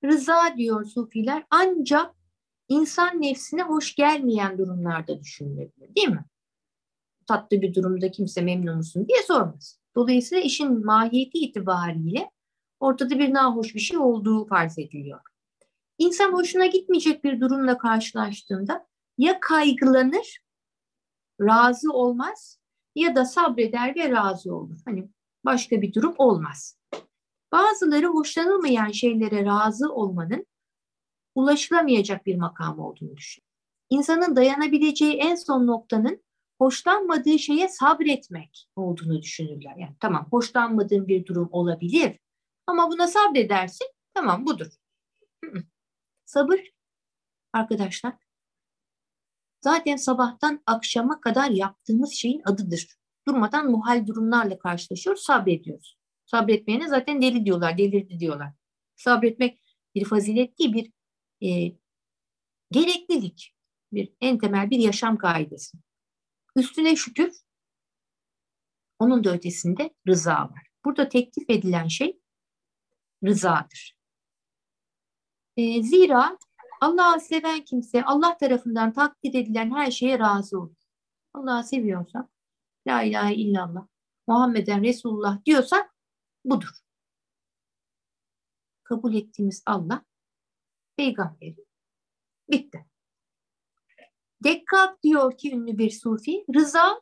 Rıza 0.05 0.57
diyor 0.57 0.85
sufiler 0.85 1.45
ancak 1.51 2.15
insan 2.69 3.23
nefsine 3.23 3.63
hoş 3.63 3.95
gelmeyen 3.95 4.59
durumlarda 4.59 5.21
düşünülebilir 5.21 5.95
değil 5.95 6.09
mi? 6.09 6.25
Tatlı 7.27 7.63
bir 7.63 7.75
durumda 7.75 8.11
kimse 8.11 8.43
memnun 8.43 8.77
musun 8.77 9.09
diye 9.09 9.23
sormaz. 9.23 9.81
Dolayısıyla 9.97 10.45
işin 10.45 10.85
mahiyeti 10.87 11.39
itibariyle 11.39 12.31
ortada 12.81 13.19
bir 13.19 13.35
nahoş 13.35 13.75
bir 13.75 13.81
şey 13.81 13.99
olduğu 13.99 14.47
farz 14.47 14.79
ediliyor. 14.79 15.21
İnsan 15.99 16.33
hoşuna 16.33 16.67
gitmeyecek 16.67 17.25
bir 17.25 17.41
durumla 17.41 17.79
karşılaştığında 17.79 18.87
ya 19.19 19.41
kaygılanır, 19.41 20.41
razı 21.41 21.93
olmaz 21.93 22.59
ya 22.95 23.17
da 23.17 23.25
sabreder 23.25 23.97
ve 23.97 24.11
razı 24.11 24.55
olur. 24.55 24.79
Hani 24.85 25.09
başka 25.45 25.83
bir 25.83 25.95
durum 25.95 26.15
olmaz. 26.19 26.79
Bazıları 27.53 28.07
hoşlanılmayan 28.07 28.91
şeylere 28.91 29.45
razı 29.45 29.93
olmanın 29.93 30.47
ulaşılamayacak 31.35 32.27
bir 32.27 32.37
makam 32.37 32.79
olduğunu 32.79 33.17
düşünüyor. 33.17 33.47
İnsanın 33.91 34.37
dayanabileceği 34.37 35.15
en 35.15 35.35
son 35.35 35.67
noktanın 35.67 36.23
hoşlanmadığı 36.59 37.39
şeye 37.39 37.69
sabretmek 37.69 38.69
olduğunu 38.77 39.23
düşünürler. 39.23 39.75
Yani 39.79 39.97
tamam 40.01 40.27
hoşlanmadığın 40.31 41.09
bir 41.09 41.27
durum 41.27 41.49
olabilir 41.53 42.19
ama 42.67 42.91
buna 42.91 43.07
sabredersin 43.07 43.87
tamam 44.15 44.47
budur. 44.47 44.73
Sabır 46.25 46.61
arkadaşlar 47.53 48.15
zaten 49.61 49.97
sabahtan 49.97 50.63
akşama 50.67 51.21
kadar 51.21 51.51
yaptığımız 51.51 52.13
şeyin 52.13 52.43
adıdır. 52.45 52.87
Durmadan 53.29 53.71
muhal 53.71 54.07
durumlarla 54.07 54.59
karşılaşıyoruz, 54.59 55.23
sabrediyoruz. 55.23 55.99
Sabretmeyene 56.27 56.89
zaten 56.89 57.23
deli 57.23 57.45
diyorlar, 57.45 57.79
delirdi 57.79 58.19
diyorlar. 58.21 58.53
Sabretmek 58.97 59.63
bir 59.95 60.05
fazilet 60.05 60.59
değil, 60.59 60.73
bir 60.73 60.93
e, 61.49 61.77
gereklilik, 62.71 63.55
bir 63.93 64.13
en 64.21 64.39
temel 64.39 64.71
bir 64.71 64.79
yaşam 64.79 65.19
kaidesi. 65.19 65.79
Üstüne 66.57 66.97
şükür, 66.97 67.33
onun 68.99 69.25
da 69.25 69.33
ötesinde 69.33 69.95
rıza 70.09 70.41
var. 70.41 70.67
Burada 70.85 71.09
teklif 71.09 71.51
edilen 71.51 71.89
şey 71.89 72.21
rızadır. 73.25 73.97
E, 75.57 75.83
zira 75.83 76.39
Allah'ı 76.81 77.21
seven 77.21 77.65
kimse 77.65 78.05
Allah 78.05 78.37
tarafından 78.37 78.93
takdir 78.93 79.35
edilen 79.35 79.75
her 79.75 79.91
şeye 79.91 80.19
razı 80.19 80.61
olur. 80.61 80.77
Allah'ı 81.35 81.65
seviyorsak, 81.65 82.31
La 82.87 83.03
ilahe 83.03 83.35
illallah, 83.35 83.87
Muhammeden 84.27 84.85
Resulullah 84.85 85.45
diyorsak 85.45 85.95
budur. 86.45 86.71
Kabul 88.83 89.15
ettiğimiz 89.15 89.63
Allah 89.67 90.05
peygamberi. 90.97 91.65
Bitti. 92.51 92.87
Dekkak 94.45 95.03
diyor 95.03 95.39
ki 95.39 95.55
ünlü 95.55 95.79
bir 95.79 95.91
sufi, 95.91 96.45
rıza 96.55 97.01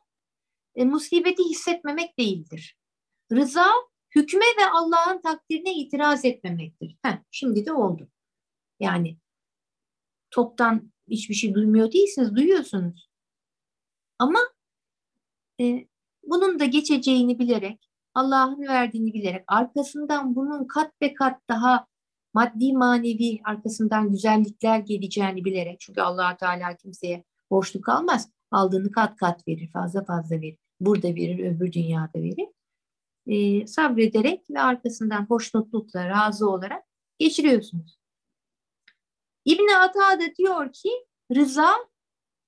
e, 0.75 0.85
musibeti 0.85 1.43
hissetmemek 1.43 2.19
değildir. 2.19 2.77
Rıza 3.31 3.71
hükme 4.15 4.45
ve 4.59 4.69
Allah'ın 4.71 5.21
takdirine 5.21 5.73
itiraz 5.73 6.25
etmemektir. 6.25 6.97
Heh, 7.03 7.17
şimdi 7.31 7.65
de 7.65 7.73
oldu. 7.73 8.07
Yani 8.79 9.17
toptan 10.31 10.91
hiçbir 11.09 11.35
şey 11.35 11.53
duymuyor 11.53 11.91
değilsiniz, 11.91 12.35
duyuyorsunuz. 12.35 13.09
Ama 14.19 14.39
e, 15.61 15.87
bunun 16.23 16.59
da 16.59 16.65
geçeceğini 16.65 17.39
bilerek, 17.39 17.89
Allah'ın 18.13 18.61
verdiğini 18.61 19.13
bilerek, 19.13 19.43
arkasından 19.47 20.35
bunun 20.35 20.67
kat 20.67 21.01
be 21.01 21.13
kat 21.13 21.41
daha 21.49 21.87
maddi 22.33 22.73
manevi 22.73 23.41
arkasından 23.43 24.11
güzellikler 24.11 24.79
geleceğini 24.79 25.45
bilerek, 25.45 25.79
çünkü 25.79 26.01
allah 26.01 26.37
Teala 26.37 26.77
kimseye 26.77 27.23
borçlu 27.51 27.81
kalmaz, 27.81 28.29
aldığını 28.51 28.91
kat 28.91 29.15
kat 29.15 29.47
verir, 29.47 29.71
fazla 29.71 30.05
fazla 30.05 30.41
verir. 30.41 30.57
Burada 30.79 31.07
verir, 31.07 31.55
öbür 31.55 31.71
dünyada 31.71 32.13
verir. 32.15 32.47
E, 33.27 33.67
sabrederek 33.67 34.49
ve 34.49 34.59
arkasından 34.59 35.25
hoşnutlukla, 35.25 36.09
razı 36.09 36.49
olarak 36.49 36.83
geçiriyorsunuz. 37.19 37.99
İbni 39.45 39.77
Ata 39.77 40.19
da 40.19 40.35
diyor 40.37 40.73
ki 40.73 40.89
rıza 41.35 41.73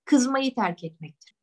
kızmayı 0.06 0.56
terk 0.56 0.84
etmektir. 0.84 1.36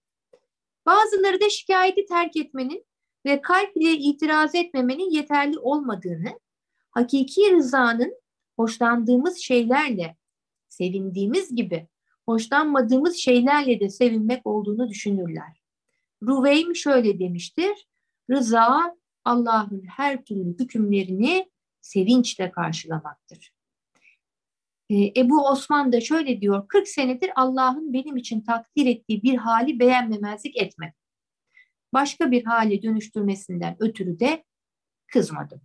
Bazıları 0.86 1.40
da 1.40 1.50
şikayeti 1.50 2.06
terk 2.06 2.36
etmenin 2.36 2.86
ve 3.26 3.40
kalp 3.40 3.76
ile 3.76 3.92
itiraz 3.92 4.54
etmemenin 4.54 5.10
yeterli 5.10 5.58
olmadığını, 5.58 6.40
hakiki 6.90 7.52
rızanın 7.52 8.14
hoşlandığımız 8.56 9.38
şeylerle, 9.38 10.16
sevindiğimiz 10.68 11.56
gibi 11.56 11.88
hoşlanmadığımız 12.26 13.16
şeylerle 13.16 13.80
de 13.80 13.88
sevinmek 13.88 14.46
olduğunu 14.46 14.88
düşünürler. 14.88 15.62
Ruveym 16.22 16.76
şöyle 16.76 17.18
demiştir, 17.18 17.88
rıza 18.30 18.96
Allah'ın 19.24 19.82
her 19.86 20.24
türlü 20.24 20.58
hükümlerini 20.58 21.50
sevinçle 21.80 22.50
karşılamaktır. 22.50 23.54
Ee, 24.90 25.20
Ebu 25.20 25.48
Osman 25.48 25.92
da 25.92 26.00
şöyle 26.00 26.40
diyor, 26.40 26.68
40 26.68 26.88
senedir 26.88 27.30
Allah'ın 27.36 27.92
benim 27.92 28.16
için 28.16 28.40
takdir 28.40 28.86
ettiği 28.86 29.22
bir 29.22 29.36
hali 29.36 29.78
beğenmemezlik 29.78 30.56
etmedim. 30.56 30.94
Başka 31.92 32.30
bir 32.30 32.44
hale 32.44 32.82
dönüştürmesinden 32.82 33.76
ötürü 33.78 34.20
de 34.20 34.44
kızmadım. 35.12 35.60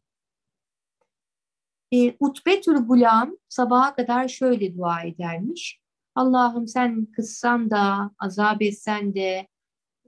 E, 1.92 2.16
Utbetül 2.20 2.78
Gulam 2.78 3.38
sabaha 3.50 3.96
kadar 3.96 4.28
şöyle 4.28 4.78
dua 4.78 5.02
edermiş. 5.02 5.82
Allah'ım 6.16 6.68
sen 6.68 7.06
kızsan 7.06 7.70
da, 7.70 8.12
azap 8.20 8.62
etsen 8.62 9.16
de, 9.16 9.48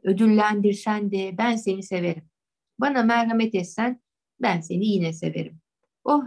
ödüllendirsen 0.04 1.12
de 1.12 1.36
ben 1.38 1.56
seni 1.56 1.84
severim. 1.84 2.31
Bana 2.82 3.04
merhamet 3.04 3.56
etsen 3.56 4.02
ben 4.42 4.62
seni 4.62 4.86
yine 4.86 5.14
severim. 5.14 5.62
Oh 6.04 6.24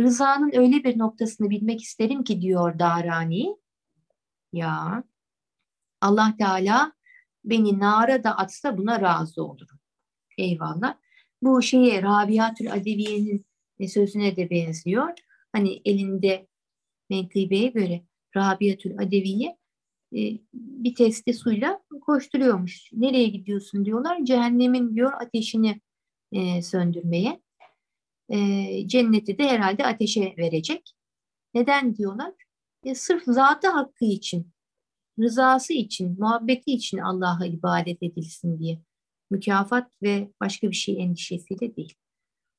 Rıza'nın 0.00 0.50
öyle 0.54 0.84
bir 0.84 0.98
noktasını 0.98 1.50
bilmek 1.50 1.82
isterim 1.82 2.24
ki 2.24 2.40
diyor 2.40 2.78
Darani. 2.78 3.56
Ya 4.52 5.04
Allah 6.00 6.34
Teala 6.38 6.92
beni 7.44 7.78
nara 7.78 8.24
da 8.24 8.36
atsa 8.36 8.78
buna 8.78 9.00
razı 9.00 9.44
olurum. 9.44 9.78
Eyvallah. 10.38 10.94
Bu 11.42 11.62
şeye 11.62 12.02
Rabiatül 12.02 12.72
Adeviye'nin 12.72 13.46
sözüne 13.88 14.36
de 14.36 14.50
benziyor. 14.50 15.12
Hani 15.52 15.82
elinde 15.84 16.48
menkıbeye 17.10 17.68
göre 17.68 18.04
Rabiatül 18.36 18.98
Adeviye 18.98 19.58
e, 20.16 20.38
bir 20.54 20.94
testi 20.94 21.34
suyla 21.34 21.82
koşturuyormuş. 22.00 22.90
Nereye 22.92 23.28
gidiyorsun 23.28 23.84
diyorlar. 23.84 24.24
Cehennemin 24.24 24.94
diyor 24.94 25.12
ateşini 25.12 25.80
e, 26.32 26.62
söndürmeye. 26.62 27.40
E, 28.28 28.38
cenneti 28.88 29.38
de 29.38 29.48
herhalde 29.48 29.86
ateşe 29.86 30.34
verecek. 30.38 30.94
Neden 31.54 31.96
diyorlar? 31.96 32.32
E, 32.84 32.94
sırf 32.94 33.22
zatı 33.26 33.68
hakkı 33.68 34.04
için, 34.04 34.50
rızası 35.18 35.72
için, 35.72 36.20
muhabbeti 36.20 36.72
için 36.72 36.98
Allah'a 36.98 37.46
ibadet 37.46 38.02
edilsin 38.02 38.58
diye. 38.58 38.80
Mükafat 39.30 39.90
ve 40.02 40.30
başka 40.40 40.70
bir 40.70 40.76
şey 40.76 41.02
endişesiyle 41.02 41.76
değil. 41.76 41.94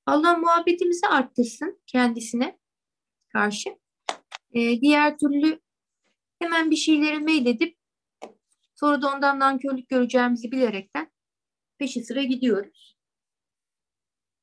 Allah 0.05 0.37
muhabbetimizi 0.37 1.07
arttırsın 1.07 1.81
kendisine 1.87 2.57
karşı. 3.33 3.69
E, 4.53 4.81
diğer 4.81 5.17
türlü 5.17 5.59
hemen 6.43 6.71
bir 6.71 6.75
şeyleri 6.75 7.19
meyledip 7.19 7.77
sonra 8.75 9.01
da 9.01 9.15
ondan 9.15 9.39
nankörlük 9.39 9.89
göreceğimizi 9.89 10.51
bilerekten 10.51 11.11
peşi 11.77 12.03
sıra 12.03 12.23
gidiyoruz. 12.23 12.97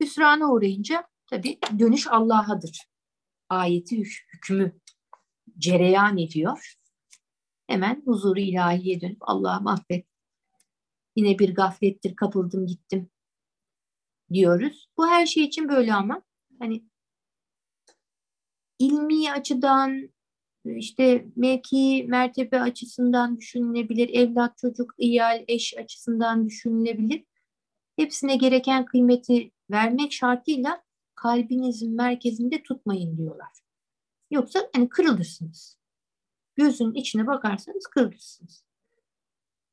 Hüsrana 0.03 0.53
uğrayınca 0.53 1.09
tabii 1.31 1.59
dönüş 1.79 2.07
Allah'adır. 2.07 2.89
Ayeti 3.49 4.05
hükmü 4.33 4.81
cereyan 5.59 6.19
ediyor. 6.19 6.75
Hemen 7.67 8.03
huzuru 8.05 8.41
ilahiye 8.41 9.01
dönüp 9.01 9.19
Allah'ım 9.21 9.67
affet. 9.67 10.07
Yine 11.17 11.39
bir 11.39 11.55
gaflettir 11.55 12.17
kapıldım 12.17 12.67
gittim 12.67 13.11
diyoruz. 14.33 14.89
Bu 14.97 15.09
her 15.09 15.27
şey 15.27 15.45
için 15.45 15.69
böyle 15.69 15.95
ama 15.95 16.23
hani 16.59 16.85
ilmi 18.79 19.33
açıdan 19.33 20.11
işte 20.64 21.27
mevki, 21.37 22.07
mertebe 22.09 22.61
açısından 22.61 23.37
düşünülebilir, 23.37 24.09
evlat, 24.09 24.59
çocuk, 24.59 24.94
iyal, 24.99 25.44
eş 25.49 25.75
açısından 25.79 26.46
düşünülebilir. 26.46 27.25
Hepsine 27.96 28.37
gereken 28.37 28.85
kıymeti 28.85 29.51
vermek 29.70 30.12
şartıyla 30.12 30.83
kalbinizin 31.14 31.96
merkezinde 31.96 32.62
tutmayın 32.62 33.16
diyorlar. 33.16 33.49
Yoksa 34.31 34.70
hani 34.75 34.88
kırılırsınız. 34.88 35.79
Gözün 36.57 36.94
içine 36.94 37.27
bakarsanız 37.27 37.87
kırılırsınız. 37.87 38.64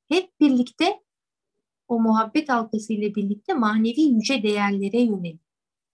Hep 0.10 0.40
birlikte 0.40 1.04
o 1.88 2.00
muhabbet 2.00 2.50
halkası 2.50 2.94
ile 2.94 3.16
birlikte 3.16 3.54
manevi 3.54 4.02
yüce 4.02 4.44
değerlere 4.44 5.02
yönelik 5.02 5.42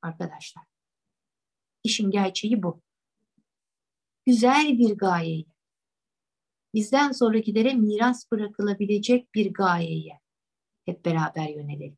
arkadaşlar. 0.01 0.63
İşin 1.84 2.12
gerçeği 2.12 2.63
bu. 2.63 2.83
Güzel 4.25 4.77
bir 4.79 4.97
gayeyi, 4.97 5.45
bizden 6.73 7.12
sonrakilere 7.12 7.73
miras 7.73 8.31
bırakılabilecek 8.31 9.36
bir 9.36 9.53
gayeye 9.53 10.19
hep 10.86 11.05
beraber 11.05 11.49
yönelelim. 11.49 11.97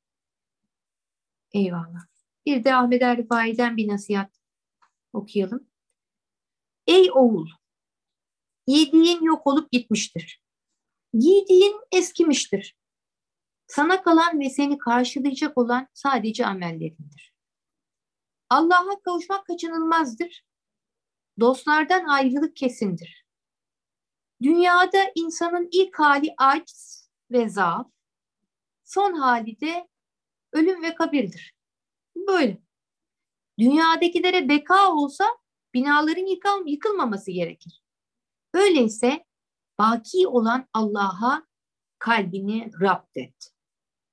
Eyvallah. 1.54 2.06
Bir 2.46 2.64
de 2.64 2.76
Ahmet 2.76 3.02
Erifai'den 3.02 3.78
bir 3.78 3.88
nasihat 3.88 4.40
okuyalım. 5.14 5.68
Ey 6.88 7.12
oğul, 7.12 7.48
yediğin 8.68 9.24
yok 9.24 9.48
olup 9.48 9.72
gitmiştir. 9.72 10.42
Giydiğin 11.14 11.76
eskimiştir. 11.92 12.78
Sana 13.68 14.04
kalan 14.04 14.40
ve 14.40 14.50
seni 14.50 14.78
karşılayacak 14.78 15.58
olan 15.58 15.88
sadece 15.94 16.46
amellerindir. 16.46 17.34
Allah'a 18.50 19.02
kavuşmak 19.02 19.46
kaçınılmazdır. 19.46 20.45
Dostlardan 21.40 22.06
ayrılık 22.06 22.56
kesindir. 22.56 23.26
Dünyada 24.42 25.12
insanın 25.16 25.70
ilk 25.72 26.00
hali 26.00 26.34
aç 26.38 26.72
ve 27.32 27.50
zaaf, 27.50 27.88
son 28.84 29.14
hali 29.14 29.60
de 29.60 29.88
ölüm 30.52 30.84
ve 30.84 30.96
kabirdir. 30.96 31.56
Böyle. 32.28 32.62
Dünyadakilere 33.60 34.50
beka 34.50 34.92
olsa 34.94 35.26
binaların 35.74 36.26
yıkıl 36.26 36.68
yıkılmaması 36.68 37.32
gerekir. 37.32 37.82
Öyleyse 38.54 39.26
baki 39.80 40.28
olan 40.28 40.68
Allah'a 40.74 41.48
kalbini 42.00 42.72
rapt 42.82 43.18
et 43.18 43.56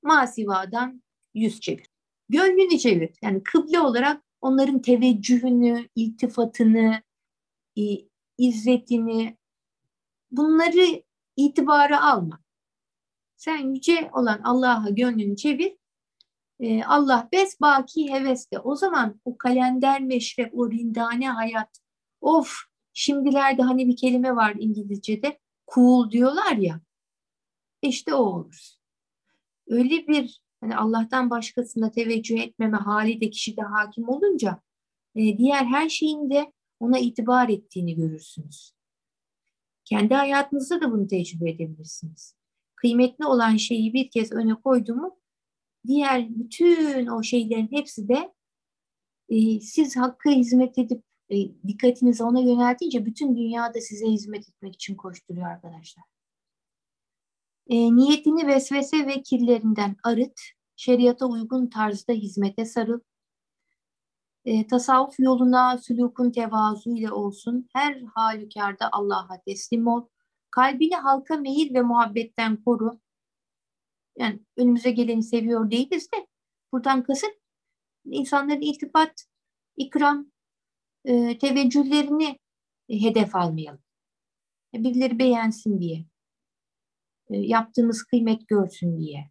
masivadan 0.03 1.03
yüz 1.35 1.61
çevir. 1.61 1.87
Gönlünü 2.29 2.79
çevir. 2.79 3.11
Yani 3.23 3.43
kıble 3.43 3.81
olarak 3.81 4.23
onların 4.41 4.83
teveccühünü, 4.83 5.89
iltifatını, 5.95 7.03
izzetini 8.39 9.37
bunları 10.31 11.03
itibara 11.37 12.03
alma. 12.13 12.41
Sen 13.37 13.75
yüce 13.75 14.11
olan 14.13 14.41
Allah'a 14.45 14.91
gönlünü 14.91 15.37
çevir. 15.37 15.77
Ee, 16.61 16.85
Allah 16.85 17.29
bes 17.33 17.61
baki 17.61 18.13
heveste. 18.13 18.59
O 18.59 18.77
zaman 18.77 19.21
o 19.25 19.39
kalender 19.39 20.01
meşrep, 20.01 20.55
o 20.55 20.71
rindane 20.71 21.31
hayat. 21.31 21.81
Of 22.21 22.57
şimdilerde 22.93 23.63
hani 23.63 23.89
bir 23.89 23.97
kelime 23.97 24.37
var 24.37 24.55
İngilizce'de. 24.59 25.39
Cool 25.75 26.11
diyorlar 26.11 26.57
ya. 26.57 26.81
İşte 27.83 28.15
o 28.15 28.23
olur 28.23 28.83
öyle 29.73 30.07
bir 30.09 30.41
hani 30.61 30.77
Allah'tan 30.77 31.31
başkasına 31.31 31.91
teveccüh 31.91 32.39
etmeme 32.41 32.77
hali 32.77 33.20
de 33.20 33.31
kişide 33.31 33.62
hakim 33.62 34.09
olunca 34.09 34.61
e, 35.14 35.39
diğer 35.39 35.64
her 35.64 35.89
şeyin 35.89 36.31
de 36.31 36.53
ona 36.83 36.99
itibar 36.99 37.49
ettiğini 37.49 37.95
görürsünüz. 37.95 38.72
Kendi 39.85 40.14
hayatınızda 40.14 40.80
da 40.80 40.93
bunu 40.93 41.07
tecrübe 41.07 41.51
edebilirsiniz. 41.51 42.35
Kıymetli 42.76 43.26
olan 43.26 43.57
şeyi 43.57 43.93
bir 43.93 44.11
kez 44.11 44.33
öne 44.33 44.55
koydu 44.55 44.95
mu 44.95 45.16
diğer 45.87 46.28
bütün 46.35 47.07
o 47.07 47.22
şeylerin 47.22 47.68
hepsi 47.72 48.09
de 48.09 48.33
e, 49.28 49.61
siz 49.61 49.97
hakkı 49.97 50.30
hizmet 50.30 50.78
edip 50.78 51.03
e, 51.30 51.37
dikkatinizi 51.68 52.24
ona 52.24 52.41
yöneltince 52.41 53.07
bütün 53.07 53.37
dünyada 53.37 53.80
size 53.80 54.07
hizmet 54.07 54.49
etmek 54.49 54.74
için 54.74 54.95
koşturuyor 54.95 55.47
arkadaşlar. 55.47 56.05
E, 57.66 57.97
niyetini 57.97 58.47
vesvese 58.47 59.07
ve 59.07 59.22
kirlerinden 59.22 59.97
arıt, 60.05 60.41
şeriata 60.76 61.26
uygun 61.26 61.66
tarzda 61.66 62.12
hizmete 62.12 62.64
sarıl. 62.64 63.01
E, 64.45 64.66
tasavvuf 64.66 65.14
yoluna 65.18 65.78
sülukun 65.78 66.30
tevazu 66.30 66.90
ile 66.90 67.12
olsun. 67.12 67.68
Her 67.72 68.03
halükarda 68.14 68.88
Allah'a 68.93 69.40
teslim 69.47 69.86
ol. 69.86 70.07
Kalbini 70.51 70.95
halka 70.95 71.36
meyil 71.36 71.74
ve 71.74 71.82
muhabbetten 71.82 72.57
koru. 72.64 73.01
Yani 74.18 74.40
önümüze 74.57 74.90
geleni 74.90 75.22
seviyor 75.22 75.70
değiliz 75.70 76.09
de 76.12 76.26
buradan 76.72 77.03
kasıt 77.03 77.43
insanların 78.05 78.61
iltifat, 78.61 79.12
ikram, 79.76 80.32
e, 81.05 81.38
teveccühlerini 81.38 82.38
hedef 82.90 83.36
almayalım. 83.36 83.82
Birileri 84.74 85.18
beğensin 85.18 85.80
diye. 85.80 86.07
E, 87.30 87.36
yaptığımız 87.36 88.03
kıymet 88.03 88.49
görsün 88.49 88.99
diye, 88.99 89.30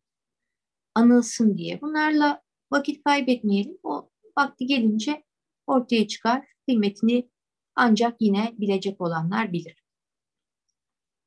anılsın 0.96 1.58
diye. 1.58 1.82
Bunlarla 1.82 2.42
vakit 2.72 3.04
kaybetmeyelim. 3.04 3.78
O 3.84 4.11
Vakti 4.38 4.66
gelince 4.66 5.24
ortaya 5.68 6.08
çıkar. 6.08 6.48
Kıymetini 6.66 7.30
ancak 7.76 8.16
yine 8.20 8.54
bilecek 8.58 9.02
olanlar 9.02 9.54
bilir. 9.54 9.82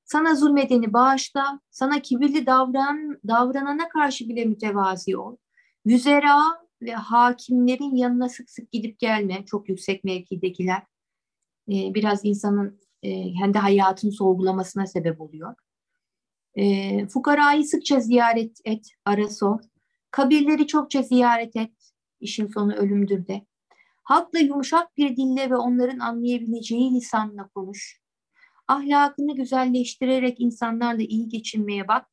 Sana 0.05 0.35
zulmedeni 0.35 0.93
bağışla, 0.93 1.61
sana 1.71 2.03
kibirli 2.03 2.47
davran, 2.47 3.21
davranana 3.29 3.89
karşı 3.89 4.29
bile 4.29 4.45
mütevazi 4.45 5.17
ol. 5.17 5.37
Yüzera 5.85 6.39
ve 6.83 6.93
hakimlerin 6.93 7.95
yanına 7.97 8.29
sık 8.29 8.51
sık 8.51 8.73
gidip 8.73 8.99
gelme, 8.99 9.45
çok 9.45 9.69
yüksek 9.69 10.05
mevkidekiler. 10.05 10.83
Ee, 11.69 11.95
biraz 11.95 12.25
insanın 12.25 12.81
e, 13.03 13.33
kendi 13.33 13.59
hayatını 13.59 14.13
sorgulamasına 14.13 14.87
sebep 14.87 15.21
oluyor. 15.21 15.55
E, 16.55 17.07
fukarayı 17.07 17.65
sıkça 17.65 18.01
ziyaret 18.01 18.61
et, 18.65 18.87
ara 19.05 19.29
sor. 19.29 19.61
Kabirleri 20.11 20.67
çokça 20.67 21.03
ziyaret 21.03 21.57
et, 21.57 21.93
işin 22.21 22.47
sonu 22.47 22.75
ölümdür 22.75 23.27
de. 23.27 23.47
Halkla 24.03 24.39
yumuşak 24.39 24.97
bir 24.97 25.17
dille 25.17 25.51
ve 25.51 25.57
onların 25.57 25.99
anlayabileceği 25.99 26.95
lisanla 26.95 27.49
konuş. 27.49 28.01
Ahlakını 28.69 29.37
güzelleştirerek 29.37 30.41
insanlarla 30.41 31.03
iyi 31.03 31.29
geçinmeye 31.29 31.89
bak. 31.89 32.07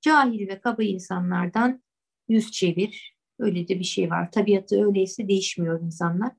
Cahil 0.00 0.48
ve 0.48 0.60
kaba 0.60 0.82
insanlardan 0.82 1.82
yüz 2.28 2.52
çevir. 2.52 3.16
Öyle 3.38 3.68
de 3.68 3.78
bir 3.78 3.84
şey 3.84 4.10
var. 4.10 4.32
Tabiatı 4.32 4.86
öyleyse 4.86 5.28
değişmiyor 5.28 5.82
insanlar. 5.82 6.32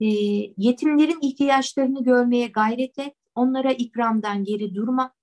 E, 0.00 0.06
yetimlerin 0.56 1.20
ihtiyaçlarını 1.22 2.04
görmeye 2.04 2.46
gayret 2.46 2.98
et. 2.98 3.14
Onlara 3.34 3.72
ikramdan 3.72 4.44
geri 4.44 4.74
durma. 4.74 5.14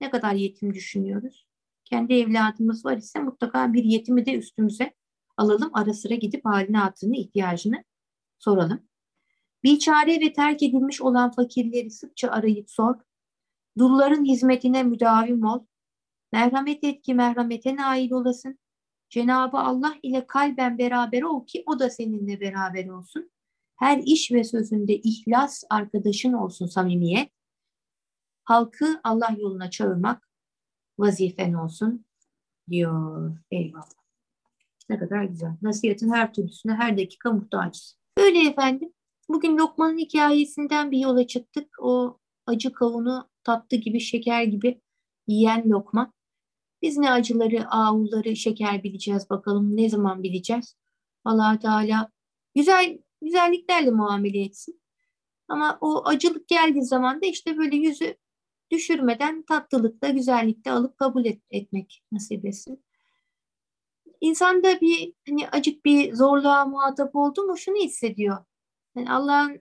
Ne 0.00 0.10
kadar 0.10 0.34
yetim 0.34 0.74
düşünüyoruz? 0.74 1.46
Kendi 1.84 2.14
evladımız 2.14 2.84
var 2.84 2.96
ise 2.96 3.18
mutlaka 3.18 3.72
bir 3.72 3.84
yetimi 3.84 4.26
de 4.26 4.34
üstümüze 4.34 4.94
alalım. 5.36 5.70
Ara 5.72 5.94
sıra 5.94 6.14
gidip 6.14 6.44
haline 6.44 6.78
hatırını, 6.78 7.16
ihtiyacını 7.16 7.84
soralım. 8.38 8.88
Biçare 9.64 10.20
ve 10.20 10.32
terk 10.32 10.62
edilmiş 10.62 11.00
olan 11.00 11.30
fakirleri 11.30 11.90
sıkça 11.90 12.30
arayıp 12.30 12.70
sor. 12.70 12.94
Dulların 13.78 14.24
hizmetine 14.24 14.82
müdavim 14.82 15.44
ol. 15.44 15.66
Merhamet 16.32 16.84
et 16.84 17.02
ki 17.02 17.14
merhamete 17.14 17.76
nail 17.76 18.10
olasın. 18.10 18.58
Cenabı 19.10 19.58
Allah 19.58 19.94
ile 20.02 20.26
kalben 20.26 20.78
beraber 20.78 21.22
ol 21.22 21.46
ki 21.46 21.62
o 21.66 21.78
da 21.78 21.90
seninle 21.90 22.40
beraber 22.40 22.88
olsun. 22.88 23.30
Her 23.76 23.98
iş 23.98 24.32
ve 24.32 24.44
sözünde 24.44 24.96
ihlas 24.96 25.64
arkadaşın 25.70 26.32
olsun 26.32 26.66
samimiyet. 26.66 27.30
Halkı 28.44 29.00
Allah 29.04 29.36
yoluna 29.38 29.70
çağırmak 29.70 30.28
vazifen 30.98 31.52
olsun 31.52 32.04
diyor. 32.70 33.36
Eyvallah. 33.50 33.95
Ne 34.88 34.98
kadar 34.98 35.24
güzel. 35.24 35.56
Nasihatin 35.62 36.12
her 36.12 36.34
türlüsüne 36.34 36.74
her 36.74 36.98
dakika 36.98 37.32
muhtacız. 37.32 37.98
Öyle 38.16 38.48
efendim. 38.48 38.92
Bugün 39.28 39.58
Lokman'ın 39.58 39.98
hikayesinden 39.98 40.90
bir 40.90 40.98
yola 40.98 41.26
çıktık. 41.26 41.68
O 41.82 42.18
acı 42.46 42.72
kavunu 42.72 43.28
tatlı 43.44 43.76
gibi, 43.76 44.00
şeker 44.00 44.42
gibi 44.42 44.80
yiyen 45.26 45.70
Lokman. 45.70 46.12
Biz 46.82 46.96
ne 46.96 47.10
acıları, 47.10 47.68
ağulları, 47.70 48.36
şeker 48.36 48.82
bileceğiz 48.82 49.30
bakalım. 49.30 49.76
Ne 49.76 49.88
zaman 49.88 50.22
bileceğiz? 50.22 50.76
allah 51.24 51.58
Teala 51.58 52.10
güzel 52.54 52.98
güzelliklerle 53.22 53.90
muamele 53.90 54.44
etsin. 54.44 54.80
Ama 55.48 55.78
o 55.80 56.06
acılık 56.06 56.48
geldiği 56.48 56.82
zaman 56.82 57.22
da 57.22 57.26
işte 57.26 57.58
böyle 57.58 57.76
yüzü 57.76 58.16
düşürmeden 58.70 59.42
tatlılıkla, 59.42 60.08
güzellikle 60.08 60.70
alıp 60.70 60.98
kabul 60.98 61.24
et, 61.24 61.42
etmek 61.50 62.02
nasip 62.12 62.44
etsin. 62.44 62.85
İnsanda 64.20 64.80
bir 64.80 65.12
hani 65.28 65.48
acık 65.48 65.84
bir 65.84 66.14
zorluğa 66.14 66.64
muhatap 66.64 67.16
oldu 67.16 67.42
mu 67.42 67.56
şunu 67.56 67.76
hissediyor. 67.76 68.44
Yani 68.96 69.12
Allah'ın 69.12 69.60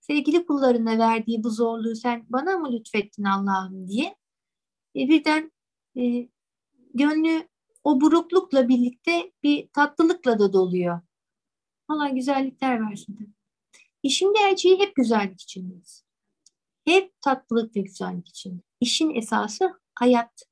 sevgili 0.00 0.46
kullarına 0.46 0.98
verdiği 0.98 1.44
bu 1.44 1.50
zorluğu 1.50 1.96
sen 1.96 2.26
bana 2.28 2.58
mı 2.58 2.72
lütfettin 2.72 3.24
Allah'ım 3.24 3.88
diye. 3.88 4.16
E, 4.96 5.08
birden 5.08 5.52
e, 5.96 6.28
gönlü 6.94 7.48
o 7.84 8.00
buruklukla 8.00 8.68
birlikte 8.68 9.32
bir 9.42 9.68
tatlılıkla 9.68 10.38
da 10.38 10.52
doluyor. 10.52 11.00
Allah 11.88 12.08
güzellikler 12.08 12.90
versin. 12.90 13.34
İşin 14.02 14.34
gerçeği 14.34 14.78
hep 14.78 14.96
güzellik 14.96 15.42
içindeyiz. 15.42 16.04
Hep 16.84 17.22
tatlılık 17.22 17.76
ve 17.76 17.80
güzellik 17.80 18.28
içinde. 18.28 18.62
İşin 18.80 19.14
esası 19.14 19.80
hayat. 19.94 20.42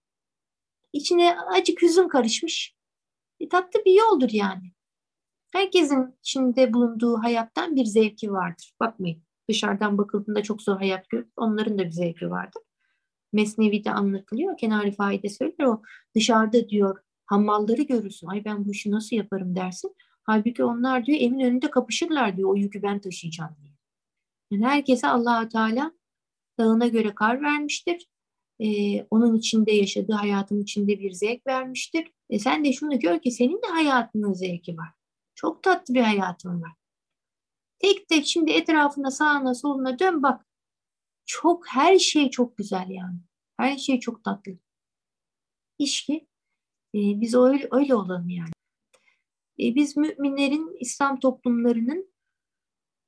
İçine 0.93 1.41
acık 1.41 1.83
hüzün 1.83 2.09
karışmış. 2.09 2.76
E, 3.41 3.49
tatlı 3.49 3.81
bir 3.85 3.99
yoldur 3.99 4.31
yani. 4.33 4.73
Herkesin 5.53 6.15
içinde 6.21 6.73
bulunduğu 6.73 7.17
hayattan 7.23 7.77
bir 7.77 7.85
zevki 7.85 8.33
vardır. 8.33 8.75
Bakmayın 8.81 9.23
dışarıdan 9.49 9.99
bakıldığında 9.99 10.43
çok 10.43 10.63
zor 10.63 10.77
hayat 10.77 11.09
görür. 11.09 11.29
Onların 11.37 11.79
da 11.79 11.85
bir 11.85 11.91
zevki 11.91 12.31
vardır. 12.31 12.63
Mesnevi'de 13.33 13.91
anlatılıyor. 13.91 14.57
Kenari 14.57 14.93
Faide 14.93 15.29
söyler 15.29 15.65
o 15.65 15.83
dışarıda 16.15 16.69
diyor 16.69 16.99
hammalları 17.27 17.83
görürsün. 17.83 18.27
Ay 18.27 18.45
ben 18.45 18.65
bu 18.65 18.71
işi 18.71 18.91
nasıl 18.91 19.17
yaparım 19.17 19.57
dersin. 19.57 19.97
Halbuki 20.23 20.65
onlar 20.65 21.07
diyor 21.07 21.19
evin 21.19 21.41
önünde 21.41 21.71
kapışırlar 21.71 22.37
diyor 22.37 22.51
o 22.51 22.57
yükü 22.57 22.83
ben 22.83 23.01
taşıyacağım 23.01 23.57
diye. 23.63 23.73
Yani 24.51 24.67
herkese 24.67 25.09
allah 25.09 25.49
Teala 25.49 25.93
dağına 26.59 26.87
göre 26.87 27.15
kar 27.15 27.43
vermiştir. 27.43 28.09
Ee, 28.61 29.07
onun 29.11 29.37
içinde 29.37 29.73
yaşadığı 29.73 30.13
hayatın 30.13 30.63
içinde 30.63 30.99
bir 30.99 31.13
zevk 31.13 31.47
vermiştir. 31.47 32.13
E 32.31 32.39
sen 32.39 32.65
de 32.65 32.73
şunu 32.73 33.01
gör 33.01 33.19
ki 33.19 33.31
senin 33.31 33.63
de 33.63 33.67
hayatının 33.67 34.33
zevki 34.33 34.77
var. 34.77 34.89
Çok 35.35 35.63
tatlı 35.63 35.95
bir 35.95 36.01
hayatın 36.01 36.63
var. 36.63 36.73
Tek 37.79 38.09
tek 38.09 38.27
şimdi 38.27 38.53
etrafına 38.53 39.11
sağına 39.11 39.55
soluna 39.55 39.99
dön 39.99 40.23
bak. 40.23 40.47
Çok 41.27 41.69
her 41.69 41.99
şey 41.99 42.31
çok 42.31 42.57
güzel 42.57 42.87
yani. 42.91 43.19
Her 43.57 43.77
şey 43.77 44.01
çok 44.01 44.25
tatlı. 44.25 44.53
İş 45.79 46.05
ki 46.05 46.27
e, 46.95 46.99
biz 47.21 47.35
öyle, 47.35 47.69
öyle 47.71 47.95
olalım 47.95 48.29
yani. 48.29 48.51
E, 49.59 49.75
biz 49.75 49.97
müminlerin 49.97 50.77
İslam 50.81 51.21
toplumlarının 51.21 52.16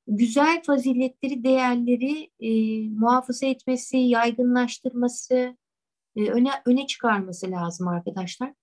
güzel 0.09 0.63
faziletleri, 0.63 1.43
değerleri 1.43 2.31
e, 2.39 2.49
muhafaza 2.89 3.45
etmesi, 3.45 3.97
yaygınlaştırması, 3.97 5.57
e, 6.15 6.29
öne, 6.29 6.49
öne 6.65 6.87
çıkarması 6.87 7.51
lazım 7.51 7.87
arkadaşlar. 7.87 8.53